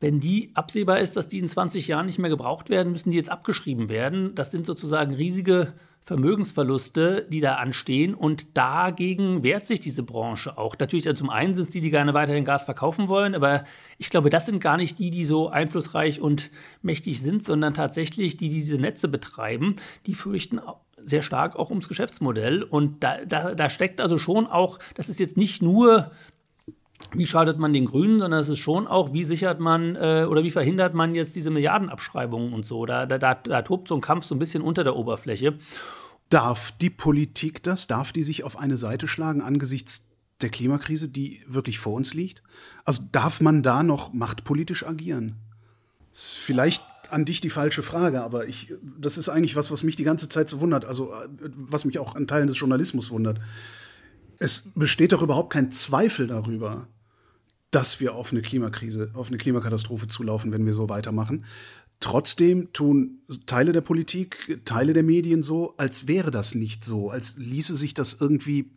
wenn 0.00 0.20
die 0.20 0.50
absehbar 0.54 1.00
ist, 1.00 1.16
dass 1.16 1.26
die 1.26 1.38
in 1.38 1.48
20 1.48 1.88
Jahren 1.88 2.06
nicht 2.06 2.18
mehr 2.18 2.30
gebraucht 2.30 2.70
werden, 2.70 2.92
müssen 2.92 3.10
die 3.10 3.16
jetzt 3.16 3.30
abgeschrieben 3.30 3.88
werden. 3.88 4.34
Das 4.34 4.50
sind 4.50 4.64
sozusagen 4.64 5.14
riesige 5.14 5.74
Vermögensverluste, 6.08 7.26
die 7.28 7.40
da 7.40 7.56
anstehen. 7.56 8.14
Und 8.14 8.56
dagegen 8.56 9.42
wehrt 9.42 9.66
sich 9.66 9.80
diese 9.80 10.02
Branche 10.02 10.56
auch. 10.56 10.74
Natürlich, 10.78 11.06
also 11.06 11.18
zum 11.18 11.30
einen 11.30 11.54
sind 11.54 11.64
es 11.64 11.70
die, 11.70 11.82
die 11.82 11.90
gerne 11.90 12.14
weiterhin 12.14 12.46
Gas 12.46 12.64
verkaufen 12.64 13.08
wollen, 13.08 13.34
aber 13.34 13.64
ich 13.98 14.08
glaube, 14.08 14.30
das 14.30 14.46
sind 14.46 14.60
gar 14.60 14.78
nicht 14.78 14.98
die, 14.98 15.10
die 15.10 15.26
so 15.26 15.50
einflussreich 15.50 16.20
und 16.20 16.50
mächtig 16.80 17.20
sind, 17.20 17.44
sondern 17.44 17.74
tatsächlich 17.74 18.38
die, 18.38 18.48
die 18.48 18.60
diese 18.60 18.78
Netze 18.78 19.08
betreiben. 19.08 19.76
Die 20.06 20.14
fürchten 20.14 20.60
sehr 20.96 21.22
stark 21.22 21.56
auch 21.56 21.68
ums 21.68 21.88
Geschäftsmodell. 21.88 22.62
Und 22.62 23.04
da, 23.04 23.24
da, 23.26 23.54
da 23.54 23.68
steckt 23.68 24.00
also 24.00 24.16
schon 24.16 24.46
auch, 24.46 24.78
das 24.94 25.10
ist 25.10 25.20
jetzt 25.20 25.36
nicht 25.36 25.60
nur 25.60 26.10
wie 27.12 27.26
schadet 27.26 27.58
man 27.58 27.72
den 27.72 27.86
Grünen, 27.86 28.18
sondern 28.18 28.40
es 28.40 28.48
ist 28.48 28.58
schon 28.58 28.86
auch, 28.86 29.12
wie 29.12 29.24
sichert 29.24 29.60
man 29.60 29.96
äh, 29.96 30.26
oder 30.28 30.44
wie 30.44 30.50
verhindert 30.50 30.94
man 30.94 31.14
jetzt 31.14 31.34
diese 31.36 31.50
Milliardenabschreibungen 31.50 32.52
und 32.52 32.66
so. 32.66 32.84
Da, 32.86 33.06
da, 33.06 33.18
da, 33.18 33.34
da 33.34 33.62
tobt 33.62 33.88
so 33.88 33.94
ein 33.94 34.00
Kampf 34.00 34.24
so 34.24 34.34
ein 34.34 34.38
bisschen 34.38 34.62
unter 34.62 34.84
der 34.84 34.96
Oberfläche. 34.96 35.58
Darf 36.28 36.72
die 36.72 36.90
Politik 36.90 37.62
das? 37.62 37.86
Darf 37.86 38.12
die 38.12 38.22
sich 38.22 38.44
auf 38.44 38.58
eine 38.58 38.76
Seite 38.76 39.08
schlagen 39.08 39.40
angesichts 39.40 40.08
der 40.42 40.50
Klimakrise, 40.50 41.08
die 41.08 41.42
wirklich 41.46 41.78
vor 41.78 41.94
uns 41.94 42.14
liegt? 42.14 42.42
Also 42.84 43.02
darf 43.10 43.40
man 43.40 43.62
da 43.62 43.82
noch 43.82 44.12
machtpolitisch 44.12 44.84
agieren? 44.86 45.36
Ist 46.12 46.34
vielleicht 46.34 46.84
an 47.10 47.24
dich 47.24 47.40
die 47.40 47.50
falsche 47.50 47.82
Frage, 47.82 48.22
aber 48.22 48.46
ich, 48.46 48.74
das 48.98 49.16
ist 49.16 49.30
eigentlich 49.30 49.56
was, 49.56 49.70
was 49.70 49.82
mich 49.82 49.96
die 49.96 50.04
ganze 50.04 50.28
Zeit 50.28 50.50
so 50.50 50.60
wundert, 50.60 50.84
also 50.84 51.12
äh, 51.12 51.28
was 51.54 51.86
mich 51.86 51.98
auch 51.98 52.14
an 52.14 52.26
Teilen 52.26 52.48
des 52.48 52.58
Journalismus 52.58 53.10
wundert. 53.10 53.40
Es 54.38 54.70
besteht 54.74 55.12
doch 55.12 55.22
überhaupt 55.22 55.52
kein 55.52 55.70
Zweifel 55.70 56.26
darüber, 56.26 56.86
dass 57.70 58.00
wir 58.00 58.14
auf 58.14 58.32
eine 58.32 58.42
Klimakrise, 58.42 59.10
auf 59.14 59.28
eine 59.28 59.38
Klimakatastrophe 59.38 60.06
zulaufen, 60.06 60.52
wenn 60.52 60.64
wir 60.64 60.72
so 60.74 60.88
weitermachen. 60.88 61.44
Trotzdem 62.00 62.72
tun 62.72 63.22
Teile 63.46 63.72
der 63.72 63.80
Politik, 63.80 64.60
Teile 64.64 64.92
der 64.92 65.02
Medien 65.02 65.42
so, 65.42 65.74
als 65.76 66.06
wäre 66.06 66.30
das 66.30 66.54
nicht 66.54 66.84
so, 66.84 67.10
als 67.10 67.36
ließe 67.36 67.76
sich 67.76 67.92
das 67.92 68.18
irgendwie, 68.20 68.70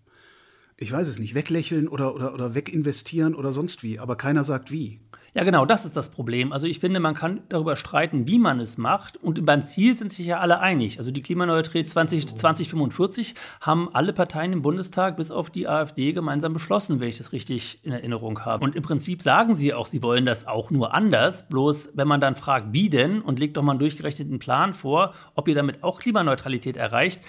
ich 0.78 0.92
weiß 0.92 1.08
es 1.08 1.20
nicht, 1.20 1.36
weglächeln 1.36 1.88
oder, 1.88 2.16
oder, 2.16 2.34
oder 2.34 2.56
weginvestieren 2.56 3.36
oder 3.36 3.54
sonst 3.54 3.84
wie, 3.84 4.00
aber 4.00 4.16
keiner 4.16 4.44
sagt 4.44 4.72
wie. 4.72 5.00
Ja, 5.34 5.46
genau, 5.46 5.66
das 5.66 5.86
ist 5.86 5.96
das 5.96 6.10
Problem. 6.10 6.52
Also 6.52 6.68
ich 6.68 6.80
finde, 6.80 7.00
man 7.00 7.16
kann 7.16 7.42
darüber 7.48 7.78
streiten, 7.78 8.28
wie 8.28 8.38
man 8.38 8.60
es 8.60 8.78
macht. 8.78 9.16
Und 9.16 9.46
beim 9.46 9.64
Ziel 9.64 9.96
sind 9.96 10.12
sich 10.12 10.28
ja 10.28 10.40
alle 10.40 10.60
einig. 10.60 11.00
Also 11.00 11.10
die 11.10 11.22
Klimaneutralität 11.22 11.90
20, 11.90 12.30
so. 12.30 12.36
2045 12.36 13.36
haben 13.62 13.88
alle 13.94 14.12
Parteien 14.12 14.52
im 14.52 14.62
Bundestag 14.62 15.16
bis 15.16 15.32
auf 15.32 15.50
die 15.50 15.70
AfD 15.70 16.12
gemeinsam 16.12 16.52
beschlossen, 16.52 17.00
wenn 17.00 17.08
ich 17.08 17.18
das 17.18 17.32
richtig 17.32 17.80
in 17.84 17.94
Erinnerung 17.94 18.44
habe. 18.44 18.66
Und 18.66 18.76
im 18.76 18.84
Prinzip 18.84 19.22
sagen 19.22 19.56
sie 19.56 19.74
auch, 19.74 19.86
sie 19.86 20.04
wollen 20.04 20.26
das 20.26 20.48
auch 20.48 20.70
nur 20.70 20.94
anders. 20.94 21.48
Bloß 21.48 21.92
wenn 21.94 22.10
man 22.10 22.20
dann 22.20 22.36
fragt, 22.36 22.74
wie 22.74 22.90
denn, 22.90 23.22
und 23.22 23.40
legt 23.40 23.56
doch 23.56 23.64
mal 23.64 23.72
einen 23.72 23.80
durchgerechneten 23.80 24.38
Plan 24.38 24.74
vor, 24.74 25.14
ob 25.36 25.48
ihr 25.48 25.56
damit 25.56 25.82
auch 25.82 26.00
Klimaneutralität 26.00 26.76
erreicht, 26.76 27.22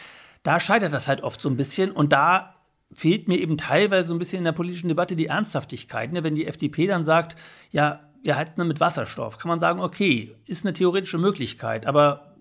da 0.42 0.58
scheitert 0.58 0.92
das 0.92 1.06
halt 1.06 1.22
oft 1.22 1.40
so 1.40 1.48
ein 1.48 1.56
bisschen. 1.56 1.92
Und 1.92 2.12
da 2.12 2.51
fehlt 2.92 3.28
mir 3.28 3.38
eben 3.38 3.56
teilweise 3.56 4.08
so 4.08 4.14
ein 4.14 4.18
bisschen 4.18 4.38
in 4.38 4.44
der 4.44 4.52
politischen 4.52 4.88
Debatte 4.88 5.16
die 5.16 5.26
Ernsthaftigkeit. 5.26 6.12
Ne? 6.12 6.24
Wenn 6.24 6.34
die 6.34 6.46
FDP 6.46 6.86
dann 6.86 7.04
sagt, 7.04 7.36
ja, 7.70 8.00
wir 8.22 8.36
heizen 8.36 8.58
dann 8.58 8.68
mit 8.68 8.80
Wasserstoff, 8.80 9.38
kann 9.38 9.48
man 9.48 9.58
sagen, 9.58 9.80
okay, 9.80 10.34
ist 10.46 10.64
eine 10.64 10.72
theoretische 10.72 11.18
Möglichkeit, 11.18 11.86
aber 11.86 12.36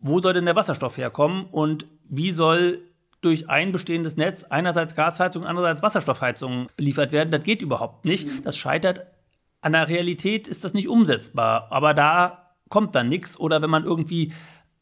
wo 0.00 0.20
soll 0.20 0.32
denn 0.32 0.46
der 0.46 0.56
Wasserstoff 0.56 0.96
herkommen 0.96 1.44
und 1.44 1.86
wie 2.08 2.32
soll 2.32 2.80
durch 3.20 3.48
ein 3.48 3.70
bestehendes 3.70 4.16
Netz 4.16 4.44
einerseits 4.44 4.94
Gasheizung, 4.94 5.44
andererseits 5.44 5.82
Wasserstoffheizung 5.82 6.68
beliefert 6.76 7.12
werden? 7.12 7.30
Das 7.30 7.44
geht 7.44 7.62
überhaupt 7.62 8.04
nicht. 8.04 8.26
Mhm. 8.26 8.42
Das 8.44 8.56
scheitert 8.56 9.06
an 9.60 9.72
der 9.72 9.88
Realität, 9.88 10.48
ist 10.48 10.64
das 10.64 10.74
nicht 10.74 10.88
umsetzbar. 10.88 11.68
Aber 11.70 11.92
da 11.92 12.54
kommt 12.70 12.94
dann 12.94 13.10
nichts. 13.10 13.38
Oder 13.38 13.60
wenn 13.60 13.70
man 13.70 13.84
irgendwie 13.84 14.32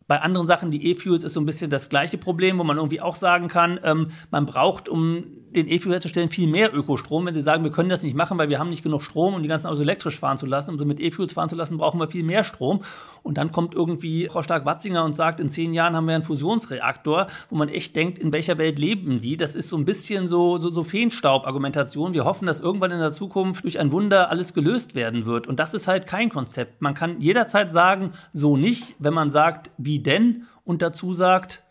bei 0.08 0.20
anderen 0.22 0.46
Sachen, 0.46 0.70
die 0.70 0.90
E-Fuels, 0.90 1.22
ist 1.22 1.34
so 1.34 1.40
ein 1.40 1.46
bisschen 1.46 1.70
das 1.70 1.90
gleiche 1.90 2.18
Problem, 2.18 2.58
wo 2.58 2.64
man 2.64 2.78
irgendwie 2.78 3.00
auch 3.00 3.14
sagen 3.14 3.48
kann, 3.48 3.78
ähm, 3.84 4.08
man 4.30 4.46
braucht, 4.46 4.88
um 4.88 5.26
den 5.54 5.68
E-Fuel 5.68 5.94
herzustellen, 5.94 6.30
viel 6.30 6.48
mehr 6.48 6.74
Ökostrom. 6.74 7.26
Wenn 7.26 7.34
Sie 7.34 7.40
sagen, 7.40 7.64
wir 7.64 7.70
können 7.70 7.88
das 7.88 8.02
nicht 8.02 8.16
machen, 8.16 8.38
weil 8.38 8.48
wir 8.48 8.58
haben 8.58 8.70
nicht 8.70 8.82
genug 8.82 9.02
Strom, 9.02 9.34
um 9.34 9.42
die 9.42 9.48
ganzen 9.48 9.66
Autos 9.66 9.80
elektrisch 9.80 10.18
fahren 10.18 10.38
zu 10.38 10.46
lassen, 10.46 10.70
um 10.70 10.78
sie 10.78 10.84
mit 10.84 11.00
E-Fuels 11.00 11.32
fahren 11.32 11.48
zu 11.48 11.56
lassen, 11.56 11.78
brauchen 11.78 12.00
wir 12.00 12.08
viel 12.08 12.22
mehr 12.22 12.44
Strom. 12.44 12.80
Und 13.22 13.38
dann 13.38 13.52
kommt 13.52 13.74
irgendwie 13.74 14.28
Frau 14.28 14.42
Stark-Watzinger 14.42 15.04
und 15.04 15.14
sagt, 15.14 15.40
in 15.40 15.48
zehn 15.48 15.74
Jahren 15.74 15.96
haben 15.96 16.06
wir 16.06 16.14
einen 16.14 16.24
Fusionsreaktor, 16.24 17.26
wo 17.50 17.56
man 17.56 17.68
echt 17.68 17.94
denkt, 17.96 18.18
in 18.18 18.32
welcher 18.32 18.58
Welt 18.58 18.78
leben 18.78 19.20
die? 19.20 19.36
Das 19.36 19.54
ist 19.54 19.68
so 19.68 19.76
ein 19.76 19.84
bisschen 19.84 20.26
so, 20.26 20.58
so, 20.58 20.70
so 20.70 20.82
Feenstaub-Argumentation. 20.82 22.14
Wir 22.14 22.24
hoffen, 22.24 22.46
dass 22.46 22.60
irgendwann 22.60 22.90
in 22.90 23.00
der 23.00 23.12
Zukunft 23.12 23.64
durch 23.64 23.78
ein 23.78 23.92
Wunder 23.92 24.30
alles 24.30 24.54
gelöst 24.54 24.94
werden 24.94 25.26
wird. 25.26 25.46
Und 25.46 25.60
das 25.60 25.74
ist 25.74 25.88
halt 25.88 26.06
kein 26.06 26.28
Konzept. 26.28 26.80
Man 26.80 26.94
kann 26.94 27.20
jederzeit 27.20 27.70
sagen, 27.70 28.12
so 28.32 28.56
nicht, 28.56 28.94
wenn 28.98 29.14
man 29.14 29.30
sagt, 29.30 29.70
wie 29.78 30.00
denn? 30.00 30.44
Und 30.64 30.82
dazu 30.82 31.14
sagt, 31.14 31.62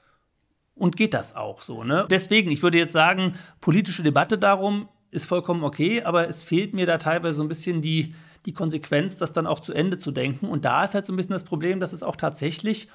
und 0.77 0.95
geht 0.95 1.13
das 1.13 1.35
auch 1.35 1.61
so. 1.61 1.83
Ne? 1.83 2.07
Deswegen, 2.09 2.51
ich 2.51 2.63
würde 2.63 2.77
jetzt 2.77 2.93
sagen, 2.93 3.33
politische 3.61 4.03
Debatte 4.03 4.37
darum 4.37 4.87
ist 5.11 5.25
vollkommen 5.25 5.63
okay, 5.63 6.03
aber 6.03 6.27
es 6.27 6.43
fehlt 6.43 6.73
mir 6.73 6.85
da 6.85 6.97
teilweise 6.97 7.37
so 7.37 7.43
ein 7.43 7.47
bisschen 7.47 7.81
die, 7.81 8.13
die 8.45 8.53
Konsequenz, 8.53 9.17
das 9.17 9.33
dann 9.33 9.47
auch 9.47 9.59
zu 9.59 9.73
Ende 9.73 9.97
zu 9.97 10.11
denken. 10.11 10.47
Und 10.47 10.65
da 10.65 10.83
ist 10.83 10.93
halt 10.93 11.05
so 11.05 11.13
ein 11.13 11.15
bisschen 11.15 11.33
das 11.33 11.43
Problem, 11.43 11.79
dass 11.79 11.93
es 11.93 12.03
auch 12.03 12.15
tatsächlich 12.15 12.87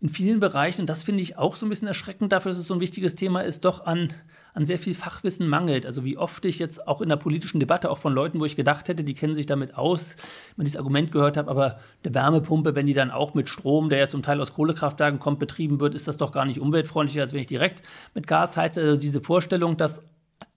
in 0.00 0.08
vielen 0.10 0.40
Bereichen, 0.40 0.82
und 0.82 0.90
das 0.90 1.04
finde 1.04 1.22
ich 1.22 1.38
auch 1.38 1.56
so 1.56 1.64
ein 1.64 1.70
bisschen 1.70 1.88
erschreckend 1.88 2.30
dafür, 2.30 2.50
dass 2.50 2.58
es 2.58 2.66
so 2.66 2.74
ein 2.74 2.80
wichtiges 2.80 3.14
Thema 3.14 3.40
ist, 3.40 3.64
doch 3.64 3.86
an, 3.86 4.12
an 4.52 4.66
sehr 4.66 4.78
viel 4.78 4.94
Fachwissen 4.94 5.48
mangelt. 5.48 5.86
Also 5.86 6.04
wie 6.04 6.18
oft 6.18 6.44
ich 6.44 6.58
jetzt 6.58 6.86
auch 6.86 7.00
in 7.00 7.08
der 7.08 7.16
politischen 7.16 7.60
Debatte, 7.60 7.90
auch 7.90 7.96
von 7.96 8.12
Leuten, 8.12 8.38
wo 8.38 8.44
ich 8.44 8.56
gedacht 8.56 8.88
hätte, 8.88 9.04
die 9.04 9.14
kennen 9.14 9.34
sich 9.34 9.46
damit 9.46 9.76
aus, 9.76 10.16
wenn 10.56 10.66
ich 10.66 10.72
das 10.72 10.78
Argument 10.78 11.12
gehört 11.12 11.38
habe, 11.38 11.50
aber 11.50 11.80
eine 12.04 12.14
Wärmepumpe, 12.14 12.74
wenn 12.74 12.86
die 12.86 12.92
dann 12.92 13.10
auch 13.10 13.32
mit 13.32 13.48
Strom, 13.48 13.88
der 13.88 13.98
ja 13.98 14.08
zum 14.08 14.22
Teil 14.22 14.40
aus 14.40 14.52
Kohlekraftwerken 14.52 15.18
kommt, 15.18 15.38
betrieben 15.38 15.80
wird, 15.80 15.94
ist 15.94 16.06
das 16.08 16.18
doch 16.18 16.30
gar 16.30 16.44
nicht 16.44 16.60
umweltfreundlicher, 16.60 17.22
als 17.22 17.32
wenn 17.32 17.40
ich 17.40 17.46
direkt 17.46 17.82
mit 18.14 18.26
Gas 18.26 18.56
heize. 18.56 18.82
Also 18.82 18.96
diese 18.98 19.22
Vorstellung, 19.22 19.78
dass 19.78 20.02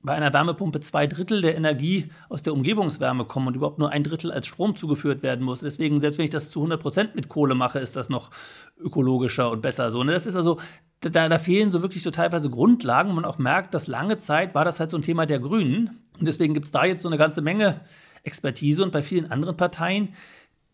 bei 0.01 0.13
einer 0.13 0.33
Wärmepumpe 0.33 0.79
zwei 0.79 1.07
Drittel 1.07 1.41
der 1.41 1.57
Energie 1.57 2.09
aus 2.29 2.41
der 2.41 2.53
Umgebungswärme 2.53 3.25
kommen 3.25 3.47
und 3.47 3.55
überhaupt 3.55 3.79
nur 3.79 3.91
ein 3.91 4.03
Drittel 4.03 4.31
als 4.31 4.47
Strom 4.47 4.75
zugeführt 4.75 5.23
werden 5.23 5.43
muss. 5.43 5.59
Deswegen, 5.59 5.99
selbst 5.99 6.17
wenn 6.17 6.23
ich 6.23 6.29
das 6.29 6.51
zu 6.51 6.59
100 6.59 6.81
Prozent 6.81 7.15
mit 7.15 7.27
Kohle 7.27 7.53
mache, 7.53 7.79
ist 7.79 7.95
das 7.95 8.07
noch 8.07 8.31
ökologischer 8.77 9.51
und 9.51 9.61
besser 9.61 9.91
so. 9.91 10.03
Ne? 10.03 10.13
Das 10.13 10.25
ist 10.25 10.35
also, 10.35 10.57
da, 11.01 11.27
da 11.27 11.39
fehlen 11.39 11.69
so 11.69 11.81
wirklich 11.81 12.01
so 12.01 12.11
teilweise 12.11 12.49
Grundlagen, 12.49 13.13
man 13.13 13.25
auch 13.25 13.37
merkt, 13.37 13.73
dass 13.73 13.87
lange 13.87 14.17
Zeit 14.17 14.55
war 14.55 14.63
das 14.63 14.79
halt 14.79 14.89
so 14.89 14.97
ein 14.97 15.03
Thema 15.03 15.25
der 15.25 15.39
Grünen. 15.39 15.99
Und 16.17 16.27
deswegen 16.27 16.53
gibt 16.53 16.67
es 16.67 16.71
da 16.71 16.85
jetzt 16.85 17.01
so 17.01 17.09
eine 17.09 17.17
ganze 17.17 17.41
Menge 17.41 17.81
Expertise 18.23 18.83
und 18.83 18.91
bei 18.91 19.03
vielen 19.03 19.31
anderen 19.31 19.57
Parteien, 19.57 20.09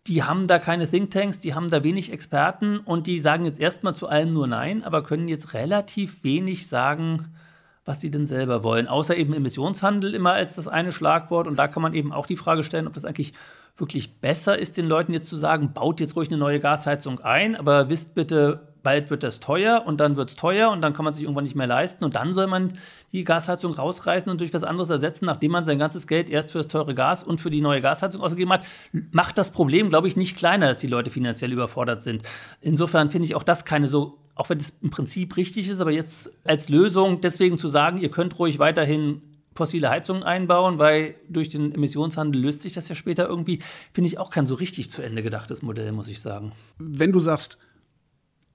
die 0.08 0.24
haben 0.24 0.48
da 0.48 0.60
keine 0.60 0.88
Thinktanks, 0.88 1.40
die 1.40 1.56
haben 1.56 1.70
da 1.70 1.84
wenig 1.84 2.12
Experten 2.12 2.78
und 2.78 3.08
die 3.08 3.20
sagen 3.20 3.46
jetzt 3.46 3.60
erstmal 3.60 3.96
zu 3.96 4.08
allem 4.08 4.34
nur 4.34 4.46
Nein, 4.46 4.84
aber 4.84 5.02
können 5.02 5.28
jetzt 5.28 5.54
relativ 5.54 6.24
wenig 6.24 6.68
sagen, 6.68 7.34
was 7.86 8.02
sie 8.02 8.12
denn 8.12 8.26
selber 8.26 8.64
wollen. 8.64 8.88
Außer 8.88 9.16
eben 9.16 9.34
Emissionshandel 9.34 10.14
immer 10.14 10.34
als 10.34 10.56
das 10.56 10.68
eine 10.68 10.92
Schlagwort. 10.92 11.48
Und 11.48 11.56
da 11.56 11.68
kann 11.68 11.84
man 11.84 11.94
eben 11.94 12.12
auch 12.12 12.26
die 12.26 12.36
Frage 12.36 12.64
stellen, 12.64 12.88
ob 12.88 12.94
das 12.94 13.06
eigentlich 13.06 13.34
wirklich 13.78 14.20
besser 14.20 14.58
ist, 14.58 14.78
den 14.78 14.88
Leuten 14.88 15.14
jetzt 15.14 15.30
zu 15.30 15.36
sagen, 15.36 15.74
baut 15.74 16.00
jetzt 16.00 16.16
ruhig 16.16 16.30
eine 16.30 16.38
neue 16.38 16.60
Gasheizung 16.60 17.20
ein, 17.20 17.56
aber 17.56 17.90
wisst 17.90 18.16
bitte, 18.16 18.75
bald 18.86 19.10
wird 19.10 19.24
das 19.24 19.42
teuer 19.42 19.84
und 19.86 20.00
dann 20.00 20.16
wird 20.16 20.30
es 20.30 20.36
teuer 20.38 20.72
und 20.72 20.80
dann 20.80 20.94
kann 20.94 21.04
man 21.04 21.14
sich 21.14 21.24
irgendwann 21.24 21.44
nicht 21.44 21.56
mehr 21.56 21.68
leisten 21.68 22.06
und 22.06 22.16
dann 22.16 22.32
soll 22.32 22.48
man 22.48 22.78
die 23.12 23.26
Gasheizung 23.26 23.74
rausreißen 23.74 24.32
und 24.32 24.40
durch 24.40 24.54
was 24.54 24.64
anderes 24.64 24.90
ersetzen, 24.90 25.26
nachdem 25.26 25.52
man 25.52 25.66
sein 25.66 25.80
ganzes 25.80 26.08
Geld 26.08 26.30
erst 26.30 26.52
für 26.52 26.60
das 26.60 26.68
teure 26.68 26.96
Gas 26.96 27.24
und 27.24 27.42
für 27.42 27.50
die 27.50 27.60
neue 27.60 27.82
Gasheizung 27.82 28.22
ausgegeben 28.22 28.54
hat, 28.54 28.66
macht 29.12 29.38
das 29.38 29.52
Problem, 29.52 29.90
glaube 29.90 30.08
ich, 30.08 30.16
nicht 30.16 30.38
kleiner, 30.38 30.70
dass 30.70 30.78
die 30.78 30.88
Leute 30.88 31.10
finanziell 31.10 31.52
überfordert 31.52 32.02
sind. 32.02 32.24
Insofern 32.62 33.12
finde 33.12 33.26
ich 33.26 33.36
auch 33.36 33.44
das 33.44 33.66
keine 33.66 33.88
so 33.88 34.20
auch 34.38 34.50
wenn 34.50 34.58
es 34.58 34.74
im 34.82 34.90
Prinzip 34.90 35.38
richtig 35.38 35.70
ist, 35.70 35.80
aber 35.80 35.92
jetzt 35.92 36.30
als 36.44 36.68
Lösung 36.68 37.22
deswegen 37.22 37.58
zu 37.58 37.70
sagen, 37.70 37.98
ihr 37.98 38.12
könnt 38.12 38.38
ruhig 38.38 38.60
weiterhin 38.60 39.22
fossile 39.56 39.90
Heizungen 39.90 40.24
einbauen, 40.24 40.78
weil 40.78 41.16
durch 41.30 41.50
den 41.50 41.74
Emissionshandel 41.74 42.42
löst 42.42 42.62
sich 42.62 42.74
das 42.74 42.90
ja 42.90 42.96
später 42.96 43.28
irgendwie, 43.28 43.60
finde 43.94 44.10
ich 44.10 44.18
auch 44.18 44.30
kein 44.30 44.48
so 44.48 44.56
richtig 44.56 44.92
zu 44.92 45.02
Ende 45.02 45.24
gedachtes 45.24 45.62
Modell, 45.62 45.92
muss 45.94 46.10
ich 46.10 46.20
sagen. 46.20 46.52
Wenn 46.78 47.14
du 47.14 47.20
sagst, 47.20 47.58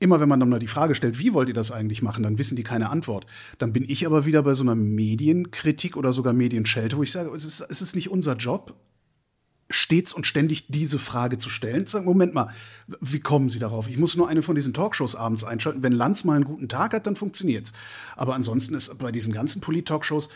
immer 0.01 0.19
wenn 0.19 0.29
man 0.29 0.41
dann 0.41 0.49
mal 0.49 0.59
die 0.59 0.67
Frage 0.67 0.95
stellt, 0.95 1.19
wie 1.19 1.33
wollt 1.35 1.49
ihr 1.49 1.55
das 1.55 1.71
eigentlich 1.71 2.03
machen, 2.03 2.25
dann 2.25 2.39
wissen 2.39 2.57
die 2.57 2.63
keine 2.63 2.91
Antwort. 2.91 3.27
Dann 3.59 3.73
bin 3.73 3.85
ich 3.89 4.07
aber 4.07 4.25
wieder 4.25 4.43
bei 4.43 4.55
so 4.55 4.65
einer 4.65 4.75
Medienkritik 4.75 5.97
oder 5.97 6.13
sogar 6.13 6.33
Medienschelte, 6.33 6.97
wo 6.97 7.03
ich 7.03 7.13
sage, 7.13 7.31
es 7.37 7.45
ist, 7.45 7.61
es 7.61 7.83
ist 7.83 7.95
nicht 7.95 8.11
unser 8.11 8.37
Job, 8.37 8.75
stets 9.71 10.13
und 10.13 10.27
ständig 10.27 10.67
diese 10.69 10.99
Frage 10.99 11.39
zu 11.39 11.49
stellen. 11.49 11.87
Zu 11.87 11.93
sagen, 11.93 12.07
Moment 12.07 12.35
mal, 12.35 12.51
wie 13.01 13.21
kommen 13.21 13.49
Sie 13.49 13.61
darauf? 13.61 13.89
Ich 13.89 13.99
muss 13.99 14.17
nur 14.17 14.29
eine 14.29 14.43
von 14.43 14.57
diesen 14.57 14.75
Talkshows 14.75 15.15
abends 15.15 15.45
einschalten. 15.45 15.83
Wenn 15.83 15.93
Lanz 15.93 16.25
mal 16.25 16.35
einen 16.35 16.45
guten 16.45 16.69
Tag 16.69 16.93
hat, 16.93 17.07
dann 17.07 17.17
funktioniert's. 17.17 17.73
Aber 18.17 18.35
ansonsten 18.35 18.75
ist 18.75 18.99
bei 18.99 19.13
diesen 19.13 19.33
ganzen 19.33 19.61
Polit-Talkshows 19.61 20.29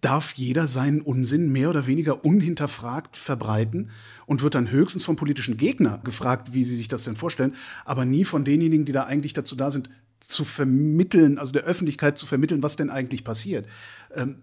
darf 0.00 0.32
jeder 0.32 0.66
seinen 0.66 1.02
Unsinn 1.02 1.50
mehr 1.52 1.70
oder 1.70 1.86
weniger 1.86 2.24
unhinterfragt 2.24 3.16
verbreiten 3.16 3.90
und 4.26 4.42
wird 4.42 4.54
dann 4.54 4.70
höchstens 4.70 5.04
vom 5.04 5.16
politischen 5.16 5.56
Gegner 5.56 6.00
gefragt, 6.04 6.54
wie 6.54 6.64
sie 6.64 6.76
sich 6.76 6.88
das 6.88 7.04
denn 7.04 7.16
vorstellen, 7.16 7.54
aber 7.84 8.04
nie 8.04 8.24
von 8.24 8.44
denjenigen, 8.44 8.86
die 8.86 8.92
da 8.92 9.04
eigentlich 9.04 9.34
dazu 9.34 9.56
da 9.56 9.70
sind, 9.70 9.90
zu 10.20 10.44
vermitteln, 10.44 11.38
also 11.38 11.52
der 11.52 11.64
Öffentlichkeit 11.64 12.18
zu 12.18 12.26
vermitteln, 12.26 12.62
was 12.62 12.76
denn 12.76 12.90
eigentlich 12.90 13.24
passiert. 13.24 13.66
Ähm, 14.14 14.42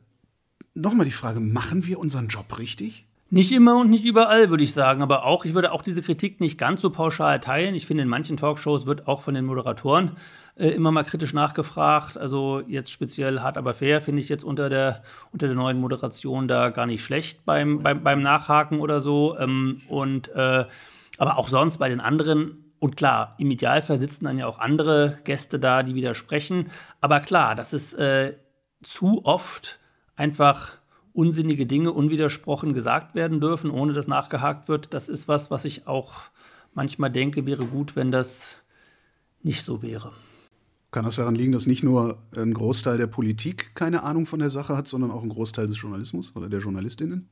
Nochmal 0.78 1.08
die 1.08 1.12
Frage, 1.12 1.40
machen 1.40 1.88
wir 1.88 1.98
unseren 1.98 2.28
Job 2.28 2.60
richtig? 2.60 3.07
Nicht 3.30 3.52
immer 3.52 3.76
und 3.76 3.90
nicht 3.90 4.06
überall, 4.06 4.50
würde 4.50 4.64
ich 4.64 4.74
sagen. 4.74 5.02
Aber 5.02 5.26
auch, 5.26 5.44
ich 5.44 5.54
würde 5.54 5.74
auch 5.74 5.82
diese 5.82 6.02
Kritik 6.02 6.40
nicht 6.40 6.58
ganz 6.58 6.82
so 6.82 6.90
pauschal 6.90 7.40
teilen. 7.42 7.76
Ich 7.76 7.86
finde, 7.86 8.04
in 8.04 8.10
manchen 8.10 8.38
Talkshows 8.38 8.86
wird 8.86 9.08
auch 9.08 9.22
von 9.22 9.34
den 9.34 9.46
Moderatoren 9.46 10.12
äh, 10.56 10.70
immer 10.70 10.92
mal 10.92 11.04
kritisch 11.04 11.34
nachgefragt. 11.34 12.18
Also 12.18 12.62
jetzt 12.68 12.92
speziell 12.92 13.42
hart 13.42 13.58
aber 13.58 13.74
fair 13.74 14.00
finde 14.02 14.22
ich 14.22 14.30
jetzt 14.30 14.46
unter 14.46 14.70
der, 14.70 15.04
unter 15.34 15.48
der 15.48 15.56
neuen 15.56 15.80
Moderation 15.80 16.48
da 16.48 16.70
gar 16.70 16.86
nicht 16.86 17.04
schlecht 17.04 17.44
beim, 17.46 17.84
beim, 17.84 18.02
beim 18.02 18.22
Nachhaken 18.22 18.80
oder 18.80 19.02
so. 19.02 19.38
Ähm, 19.38 19.82
und 19.90 20.30
äh, 20.30 20.66
aber 21.18 21.38
auch 21.38 21.50
sonst 21.50 21.80
bei 21.80 21.90
den 21.90 22.00
anderen 22.00 22.64
und 22.80 22.96
klar, 22.96 23.36
im 23.40 23.50
Idealfall 23.50 23.98
sitzen 23.98 24.26
dann 24.26 24.38
ja 24.38 24.46
auch 24.46 24.60
andere 24.60 25.18
Gäste 25.24 25.60
da, 25.60 25.84
die 25.84 25.96
widersprechen. 25.96 26.70
Aber 27.02 27.20
klar, 27.20 27.56
das 27.56 27.74
ist 27.74 27.94
äh, 27.94 28.36
zu 28.84 29.26
oft 29.26 29.80
einfach 30.16 30.78
unsinnige 31.18 31.66
Dinge 31.66 31.92
unwidersprochen 31.94 32.74
gesagt 32.74 33.16
werden 33.16 33.42
dürfen, 33.42 33.72
ohne 33.72 33.94
dass 33.94 34.08
nachgehakt 34.08 34.70
wird. 34.70 34.94
Das 34.94 35.10
ist 35.10 35.28
was, 35.28 35.50
was 35.50 35.66
ich 35.66 35.88
auch 35.88 36.26
manchmal 36.76 37.10
denke, 37.10 37.48
wäre 37.48 37.66
gut, 37.66 37.96
wenn 37.96 38.12
das 38.12 38.58
nicht 39.42 39.64
so 39.64 39.82
wäre. 39.82 40.14
Kann 40.92 41.06
das 41.06 41.16
daran 41.16 41.34
liegen, 41.34 41.52
dass 41.52 41.66
nicht 41.66 41.84
nur 41.84 42.20
ein 42.36 42.54
Großteil 42.54 42.98
der 42.98 43.08
Politik 43.08 43.76
keine 43.76 44.04
Ahnung 44.04 44.28
von 44.28 44.40
der 44.40 44.52
Sache 44.52 44.78
hat, 44.78 44.88
sondern 44.88 45.10
auch 45.10 45.24
ein 45.24 45.30
Großteil 45.30 45.66
des 45.66 45.82
Journalismus 45.82 46.36
oder 46.36 46.50
der 46.50 46.60
Journalistinnen? 46.60 47.30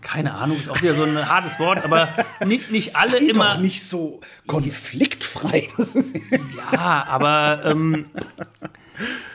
Keine 0.00 0.34
Ahnung, 0.34 0.56
ist 0.56 0.68
auch 0.68 0.82
wieder 0.82 0.94
so 0.94 1.04
ein 1.04 1.28
hartes 1.28 1.60
Wort, 1.60 1.84
aber 1.84 2.08
nicht, 2.44 2.72
nicht 2.72 2.96
alle 2.96 3.12
Sei 3.12 3.28
immer. 3.28 3.54
Doch 3.54 3.60
nicht 3.60 3.84
so 3.84 4.20
konfliktfrei. 4.48 5.68
ja, 6.72 7.06
aber, 7.06 7.64
ähm, 7.66 8.06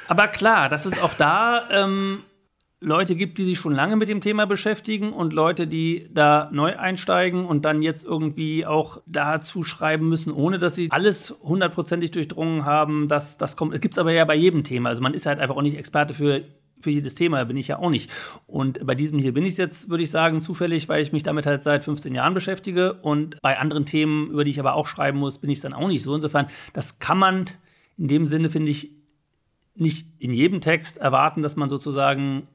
aber 0.09 0.27
klar, 0.27 0.67
das 0.67 0.85
ist 0.85 1.01
auch 1.01 1.13
da. 1.13 1.69
Ähm, 1.71 2.23
Leute 2.79 3.15
gibt, 3.15 3.39
die 3.39 3.43
sich 3.43 3.57
schon 3.57 3.73
lange 3.73 3.95
mit 3.95 4.07
dem 4.07 4.21
Thema 4.21 4.45
beschäftigen 4.45 5.11
und 5.11 5.33
Leute, 5.33 5.65
die 5.65 6.07
da 6.11 6.49
neu 6.51 6.77
einsteigen 6.77 7.45
und 7.45 7.65
dann 7.65 7.81
jetzt 7.81 8.03
irgendwie 8.03 8.67
auch 8.67 9.01
dazu 9.07 9.63
schreiben 9.63 10.07
müssen, 10.09 10.31
ohne 10.31 10.59
dass 10.59 10.75
sie 10.75 10.91
alles 10.91 11.35
hundertprozentig 11.41 12.11
durchdrungen 12.11 12.65
haben. 12.65 13.07
Das, 13.07 13.39
das 13.39 13.55
kommt, 13.55 13.73
es 13.73 13.81
gibt 13.81 13.95
es 13.95 13.97
aber 13.97 14.11
ja 14.11 14.25
bei 14.25 14.35
jedem 14.35 14.63
Thema. 14.63 14.89
Also 14.89 15.01
man 15.01 15.15
ist 15.15 15.25
halt 15.25 15.39
einfach 15.39 15.55
auch 15.55 15.61
nicht 15.63 15.77
Experte 15.77 16.13
für 16.13 16.43
für 16.79 16.91
jedes 16.91 17.15
Thema 17.15 17.43
bin 17.43 17.57
ich 17.57 17.69
ja 17.69 17.79
auch 17.79 17.89
nicht. 17.89 18.11
Und 18.45 18.85
bei 18.85 18.93
diesem 18.93 19.17
hier 19.17 19.33
bin 19.33 19.45
ich 19.45 19.57
jetzt, 19.57 19.89
würde 19.89 20.03
ich 20.03 20.11
sagen, 20.11 20.41
zufällig, 20.41 20.87
weil 20.87 21.01
ich 21.01 21.11
mich 21.11 21.23
damit 21.23 21.47
halt 21.47 21.63
seit 21.63 21.83
15 21.83 22.13
Jahren 22.13 22.35
beschäftige. 22.35 22.93
Und 22.93 23.41
bei 23.41 23.57
anderen 23.57 23.85
Themen, 23.85 24.29
über 24.29 24.43
die 24.43 24.51
ich 24.51 24.59
aber 24.59 24.75
auch 24.75 24.85
schreiben 24.85 25.17
muss, 25.17 25.39
bin 25.39 25.49
ich 25.49 25.57
es 25.57 25.61
dann 25.63 25.73
auch 25.73 25.87
nicht 25.87 26.03
so. 26.03 26.13
Insofern, 26.13 26.45
das 26.73 26.99
kann 26.99 27.17
man 27.17 27.45
in 27.97 28.07
dem 28.07 28.27
Sinne, 28.27 28.51
finde 28.51 28.69
ich, 28.69 28.91
nicht 29.73 30.07
in 30.19 30.33
jedem 30.33 30.61
Text 30.61 30.97
erwarten, 30.97 31.41
dass 31.41 31.55
man 31.55 31.69
sozusagen 31.69 32.47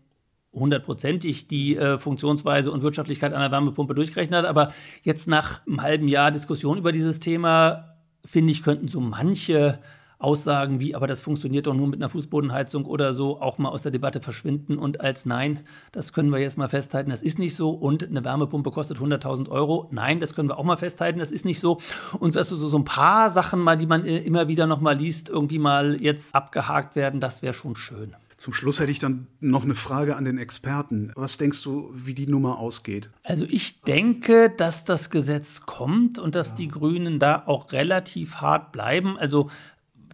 hundertprozentig 0.52 1.48
die 1.48 1.76
äh, 1.76 1.98
Funktionsweise 1.98 2.70
und 2.70 2.82
Wirtschaftlichkeit 2.82 3.32
einer 3.32 3.50
Wärmepumpe 3.50 3.94
durchgerechnet 3.94 4.40
hat. 4.40 4.46
Aber 4.46 4.72
jetzt 5.02 5.28
nach 5.28 5.66
einem 5.66 5.82
halben 5.82 6.08
Jahr 6.08 6.30
Diskussion 6.30 6.78
über 6.78 6.92
dieses 6.92 7.20
Thema, 7.20 7.96
finde 8.24 8.52
ich, 8.52 8.62
könnten 8.62 8.88
so 8.88 9.00
manche 9.00 9.78
Aussagen 10.22 10.78
wie, 10.78 10.94
aber 10.94 11.06
das 11.06 11.20
funktioniert 11.20 11.66
doch 11.66 11.74
nur 11.74 11.88
mit 11.88 12.00
einer 12.00 12.08
Fußbodenheizung 12.08 12.84
oder 12.84 13.12
so, 13.12 13.40
auch 13.40 13.58
mal 13.58 13.70
aus 13.70 13.82
der 13.82 13.90
Debatte 13.90 14.20
verschwinden 14.20 14.78
und 14.78 15.00
als 15.00 15.26
Nein, 15.26 15.60
das 15.90 16.12
können 16.12 16.30
wir 16.30 16.38
jetzt 16.38 16.56
mal 16.56 16.68
festhalten, 16.68 17.10
das 17.10 17.22
ist 17.22 17.38
nicht 17.38 17.56
so 17.56 17.70
und 17.70 18.04
eine 18.04 18.24
Wärmepumpe 18.24 18.70
kostet 18.70 18.98
100.000 18.98 19.48
Euro, 19.50 19.88
nein, 19.90 20.20
das 20.20 20.34
können 20.34 20.48
wir 20.48 20.58
auch 20.58 20.64
mal 20.64 20.76
festhalten, 20.76 21.18
das 21.18 21.32
ist 21.32 21.44
nicht 21.44 21.58
so 21.58 21.78
und 22.20 22.36
dass 22.36 22.48
so, 22.48 22.56
so 22.56 22.78
ein 22.78 22.84
paar 22.84 23.30
Sachen 23.30 23.60
mal, 23.60 23.76
die 23.76 23.86
man 23.86 24.04
äh, 24.04 24.18
immer 24.18 24.46
wieder 24.46 24.66
noch 24.68 24.80
mal 24.80 24.96
liest, 24.96 25.28
irgendwie 25.28 25.58
mal 25.58 26.00
jetzt 26.00 26.34
abgehakt 26.34 26.94
werden, 26.94 27.18
das 27.18 27.42
wäre 27.42 27.54
schon 27.54 27.74
schön. 27.74 28.14
Zum 28.42 28.52
Schluss 28.52 28.80
hätte 28.80 28.90
ich 28.90 28.98
dann 28.98 29.28
noch 29.38 29.62
eine 29.62 29.76
Frage 29.76 30.16
an 30.16 30.24
den 30.24 30.36
Experten. 30.36 31.12
Was 31.14 31.38
denkst 31.38 31.62
du, 31.62 31.92
wie 31.94 32.12
die 32.12 32.26
Nummer 32.26 32.58
ausgeht? 32.58 33.08
Also 33.22 33.46
ich 33.48 33.82
denke, 33.82 34.50
dass 34.50 34.84
das 34.84 35.10
Gesetz 35.10 35.60
kommt 35.60 36.18
und 36.18 36.34
dass 36.34 36.48
ja. 36.48 36.54
die 36.56 36.66
Grünen 36.66 37.20
da 37.20 37.44
auch 37.46 37.70
relativ 37.70 38.40
hart 38.40 38.72
bleiben. 38.72 39.16
Also 39.16 39.48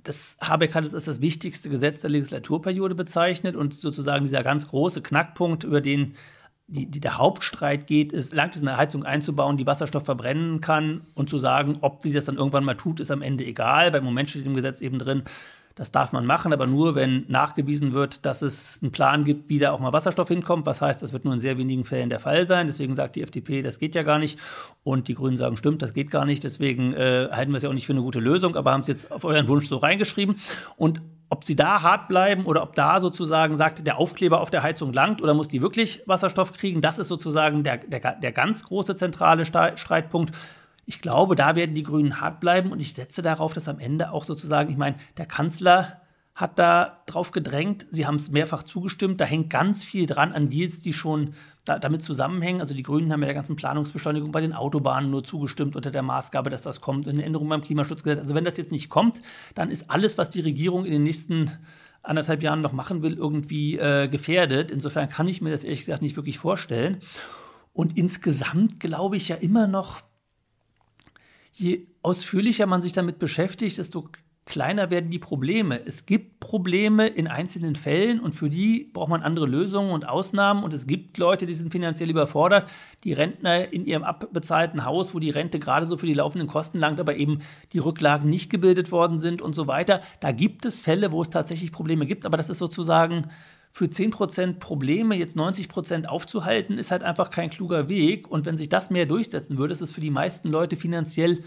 das 0.04 0.36
Habeck 0.42 0.74
hat 0.74 0.84
es 0.84 0.92
als 0.92 1.06
das 1.06 1.22
wichtigste 1.22 1.70
Gesetz 1.70 2.02
der 2.02 2.10
Legislaturperiode 2.10 2.94
bezeichnet 2.94 3.56
und 3.56 3.72
sozusagen 3.72 4.24
dieser 4.24 4.42
ganz 4.42 4.68
große 4.68 5.00
Knackpunkt, 5.00 5.64
über 5.64 5.80
den 5.80 6.12
die, 6.66 6.84
die, 6.84 7.00
der 7.00 7.16
Hauptstreit 7.16 7.86
geht, 7.86 8.12
ist, 8.12 8.34
langt 8.34 8.54
es 8.54 8.60
eine 8.60 8.76
Heizung 8.76 9.04
einzubauen, 9.04 9.56
die 9.56 9.66
Wasserstoff 9.66 10.04
verbrennen 10.04 10.60
kann 10.60 11.00
und 11.14 11.30
zu 11.30 11.38
sagen, 11.38 11.78
ob 11.80 12.02
sie 12.02 12.12
das 12.12 12.26
dann 12.26 12.36
irgendwann 12.36 12.64
mal 12.64 12.74
tut, 12.74 13.00
ist 13.00 13.10
am 13.10 13.22
Ende 13.22 13.46
egal. 13.46 13.90
Beim 13.90 14.04
Moment 14.04 14.28
steht 14.28 14.44
im 14.44 14.52
Gesetz 14.52 14.82
eben 14.82 14.98
drin, 14.98 15.22
das 15.78 15.92
darf 15.92 16.12
man 16.12 16.26
machen, 16.26 16.52
aber 16.52 16.66
nur, 16.66 16.96
wenn 16.96 17.24
nachgewiesen 17.28 17.92
wird, 17.92 18.26
dass 18.26 18.42
es 18.42 18.82
einen 18.82 18.90
Plan 18.90 19.22
gibt, 19.22 19.48
wie 19.48 19.60
da 19.60 19.70
auch 19.70 19.78
mal 19.78 19.92
Wasserstoff 19.92 20.26
hinkommt. 20.26 20.66
Was 20.66 20.80
heißt, 20.80 21.00
das 21.00 21.12
wird 21.12 21.24
nur 21.24 21.34
in 21.34 21.38
sehr 21.38 21.56
wenigen 21.56 21.84
Fällen 21.84 22.08
der 22.08 22.18
Fall 22.18 22.46
sein. 22.46 22.66
Deswegen 22.66 22.96
sagt 22.96 23.14
die 23.14 23.22
FDP, 23.22 23.62
das 23.62 23.78
geht 23.78 23.94
ja 23.94 24.02
gar 24.02 24.18
nicht. 24.18 24.40
Und 24.82 25.06
die 25.06 25.14
Grünen 25.14 25.36
sagen, 25.36 25.56
stimmt, 25.56 25.80
das 25.80 25.94
geht 25.94 26.10
gar 26.10 26.24
nicht. 26.24 26.42
Deswegen 26.42 26.94
äh, 26.94 27.28
halten 27.30 27.52
wir 27.52 27.58
es 27.58 27.62
ja 27.62 27.68
auch 27.68 27.74
nicht 27.74 27.86
für 27.86 27.92
eine 27.92 28.02
gute 28.02 28.18
Lösung, 28.18 28.56
aber 28.56 28.72
haben 28.72 28.80
es 28.80 28.88
jetzt 28.88 29.12
auf 29.12 29.22
euren 29.22 29.46
Wunsch 29.46 29.68
so 29.68 29.76
reingeschrieben. 29.76 30.34
Und 30.76 31.00
ob 31.28 31.44
sie 31.44 31.54
da 31.54 31.82
hart 31.82 32.08
bleiben 32.08 32.44
oder 32.44 32.64
ob 32.64 32.74
da 32.74 33.00
sozusagen 33.00 33.56
sagt, 33.56 33.86
der 33.86 33.98
Aufkleber 33.98 34.40
auf 34.40 34.50
der 34.50 34.64
Heizung 34.64 34.92
langt 34.92 35.22
oder 35.22 35.32
muss 35.32 35.46
die 35.46 35.62
wirklich 35.62 36.02
Wasserstoff 36.06 36.54
kriegen, 36.54 36.80
das 36.80 36.98
ist 36.98 37.06
sozusagen 37.06 37.62
der, 37.62 37.76
der, 37.76 38.16
der 38.16 38.32
ganz 38.32 38.64
große 38.64 38.96
zentrale 38.96 39.44
Streitpunkt. 39.44 40.34
Ich 40.88 41.02
glaube, 41.02 41.36
da 41.36 41.54
werden 41.54 41.74
die 41.74 41.82
Grünen 41.82 42.18
hart 42.18 42.40
bleiben 42.40 42.72
und 42.72 42.80
ich 42.80 42.94
setze 42.94 43.20
darauf, 43.20 43.52
dass 43.52 43.68
am 43.68 43.78
Ende 43.78 44.10
auch 44.10 44.24
sozusagen, 44.24 44.70
ich 44.70 44.78
meine, 44.78 44.96
der 45.18 45.26
Kanzler 45.26 46.00
hat 46.34 46.58
da 46.58 47.02
drauf 47.04 47.30
gedrängt, 47.30 47.84
sie 47.90 48.06
haben 48.06 48.14
es 48.14 48.30
mehrfach 48.30 48.62
zugestimmt, 48.62 49.20
da 49.20 49.26
hängt 49.26 49.50
ganz 49.50 49.84
viel 49.84 50.06
dran 50.06 50.32
an 50.32 50.48
Deals, 50.48 50.78
die 50.78 50.94
schon 50.94 51.34
da, 51.66 51.78
damit 51.78 52.00
zusammenhängen. 52.00 52.62
Also 52.62 52.72
die 52.72 52.82
Grünen 52.82 53.12
haben 53.12 53.20
ja 53.20 53.26
der 53.26 53.34
ganzen 53.34 53.54
Planungsbeschleunigung 53.54 54.32
bei 54.32 54.40
den 54.40 54.54
Autobahnen 54.54 55.10
nur 55.10 55.22
zugestimmt 55.24 55.76
unter 55.76 55.90
der 55.90 56.00
Maßgabe, 56.00 56.48
dass 56.48 56.62
das 56.62 56.80
kommt, 56.80 57.06
eine 57.06 57.22
Änderung 57.22 57.50
beim 57.50 57.60
Klimaschutzgesetz. 57.60 58.20
Also 58.20 58.34
wenn 58.34 58.46
das 58.46 58.56
jetzt 58.56 58.72
nicht 58.72 58.88
kommt, 58.88 59.20
dann 59.54 59.70
ist 59.70 59.90
alles, 59.90 60.16
was 60.16 60.30
die 60.30 60.40
Regierung 60.40 60.86
in 60.86 60.92
den 60.92 61.02
nächsten 61.02 61.50
anderthalb 62.02 62.42
Jahren 62.42 62.62
noch 62.62 62.72
machen 62.72 63.02
will, 63.02 63.12
irgendwie 63.12 63.76
äh, 63.76 64.08
gefährdet. 64.08 64.70
Insofern 64.70 65.10
kann 65.10 65.28
ich 65.28 65.42
mir 65.42 65.50
das 65.50 65.64
ehrlich 65.64 65.80
gesagt 65.80 66.00
nicht 66.00 66.16
wirklich 66.16 66.38
vorstellen. 66.38 67.02
Und 67.74 67.98
insgesamt 67.98 68.80
glaube 68.80 69.18
ich 69.18 69.28
ja 69.28 69.36
immer 69.36 69.66
noch, 69.66 70.00
je 71.58 71.86
ausführlicher 72.02 72.66
man 72.66 72.82
sich 72.82 72.92
damit 72.92 73.18
beschäftigt, 73.18 73.78
desto 73.78 74.08
kleiner 74.48 74.90
werden 74.90 75.10
die 75.10 75.18
Probleme. 75.18 75.78
Es 75.84 76.06
gibt 76.06 76.40
Probleme 76.40 77.06
in 77.06 77.26
einzelnen 77.26 77.76
Fällen 77.76 78.18
und 78.18 78.34
für 78.34 78.48
die 78.48 78.90
braucht 78.92 79.10
man 79.10 79.22
andere 79.22 79.46
Lösungen 79.46 79.90
und 79.90 80.08
Ausnahmen. 80.08 80.64
Und 80.64 80.72
es 80.72 80.86
gibt 80.86 81.18
Leute, 81.18 81.44
die 81.44 81.52
sind 81.52 81.70
finanziell 81.70 82.08
überfordert. 82.08 82.68
Die 83.04 83.12
Rentner 83.12 83.70
in 83.72 83.84
ihrem 83.84 84.04
abbezahlten 84.04 84.86
Haus, 84.86 85.14
wo 85.14 85.18
die 85.18 85.30
Rente 85.30 85.58
gerade 85.58 85.84
so 85.84 85.98
für 85.98 86.06
die 86.06 86.14
laufenden 86.14 86.48
Kosten 86.48 86.78
langt, 86.78 86.98
aber 86.98 87.16
eben 87.16 87.40
die 87.74 87.78
Rücklagen 87.78 88.30
nicht 88.30 88.48
gebildet 88.48 88.90
worden 88.90 89.18
sind 89.18 89.42
und 89.42 89.54
so 89.54 89.66
weiter. 89.66 90.00
Da 90.20 90.32
gibt 90.32 90.64
es 90.64 90.80
Fälle, 90.80 91.12
wo 91.12 91.20
es 91.20 91.28
tatsächlich 91.28 91.70
Probleme 91.70 92.06
gibt, 92.06 92.24
aber 92.24 92.38
das 92.38 92.48
ist 92.48 92.58
sozusagen 92.58 93.26
für 93.70 93.86
10% 93.86 94.58
Probleme 94.58 95.14
jetzt 95.14 95.36
90% 95.36 96.06
aufzuhalten, 96.06 96.78
ist 96.78 96.90
halt 96.90 97.02
einfach 97.02 97.30
kein 97.30 97.50
kluger 97.50 97.88
Weg. 97.88 98.30
Und 98.30 98.46
wenn 98.46 98.56
sich 98.56 98.68
das 98.68 98.90
mehr 98.90 99.06
durchsetzen 99.06 99.58
würde, 99.58 99.72
ist 99.72 99.80
es 99.80 99.92
für 99.92 100.00
die 100.00 100.10
meisten 100.10 100.48
Leute 100.48 100.76
finanziell 100.76 101.42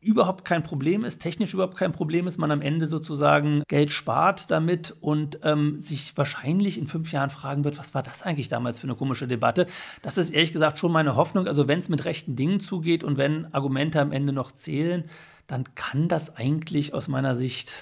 überhaupt 0.00 0.44
kein 0.44 0.62
Problem 0.62 1.04
ist, 1.04 1.18
technisch 1.18 1.54
überhaupt 1.54 1.76
kein 1.76 1.90
Problem 1.90 2.26
ist, 2.26 2.38
man 2.38 2.52
am 2.52 2.62
Ende 2.62 2.86
sozusagen 2.86 3.64
Geld 3.66 3.90
spart 3.90 4.50
damit 4.50 4.94
und 5.00 5.40
ähm, 5.42 5.76
sich 5.76 6.16
wahrscheinlich 6.16 6.78
in 6.78 6.86
fünf 6.86 7.10
Jahren 7.10 7.30
fragen 7.30 7.64
wird, 7.64 7.78
was 7.78 7.94
war 7.94 8.02
das 8.02 8.22
eigentlich 8.22 8.48
damals 8.48 8.78
für 8.78 8.86
eine 8.86 8.94
komische 8.94 9.26
Debatte? 9.26 9.66
Das 10.02 10.16
ist 10.16 10.30
ehrlich 10.30 10.52
gesagt 10.52 10.78
schon 10.78 10.92
meine 10.92 11.16
Hoffnung. 11.16 11.48
Also 11.48 11.66
wenn 11.66 11.80
es 11.80 11.88
mit 11.88 12.04
rechten 12.04 12.36
Dingen 12.36 12.60
zugeht 12.60 13.02
und 13.02 13.18
wenn 13.18 13.52
Argumente 13.52 14.00
am 14.00 14.12
Ende 14.12 14.32
noch 14.32 14.52
zählen, 14.52 15.04
dann 15.48 15.64
kann 15.74 16.08
das 16.08 16.36
eigentlich 16.36 16.94
aus 16.94 17.08
meiner 17.08 17.34
Sicht 17.34 17.74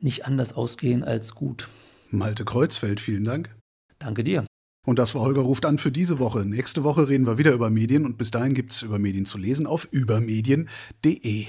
nicht 0.00 0.24
anders 0.26 0.54
ausgehen 0.54 1.04
als 1.04 1.34
gut. 1.34 1.68
Malte 2.10 2.44
Kreuzfeld, 2.44 3.00
vielen 3.00 3.24
Dank. 3.24 3.54
Danke 3.98 4.24
dir. 4.24 4.46
Und 4.86 4.98
das 4.98 5.14
war 5.14 5.20
Holger 5.20 5.42
ruft 5.42 5.66
an 5.66 5.76
für 5.76 5.92
diese 5.92 6.18
Woche. 6.18 6.46
Nächste 6.46 6.82
Woche 6.82 7.08
reden 7.08 7.26
wir 7.26 7.36
wieder 7.36 7.52
über 7.52 7.68
Medien 7.68 8.06
und 8.06 8.16
bis 8.16 8.30
dahin 8.30 8.54
gibt 8.54 8.72
es 8.72 8.80
über 8.80 8.98
Medien 8.98 9.26
zu 9.26 9.36
lesen 9.36 9.66
auf 9.66 9.86
übermedien.de. 9.90 11.48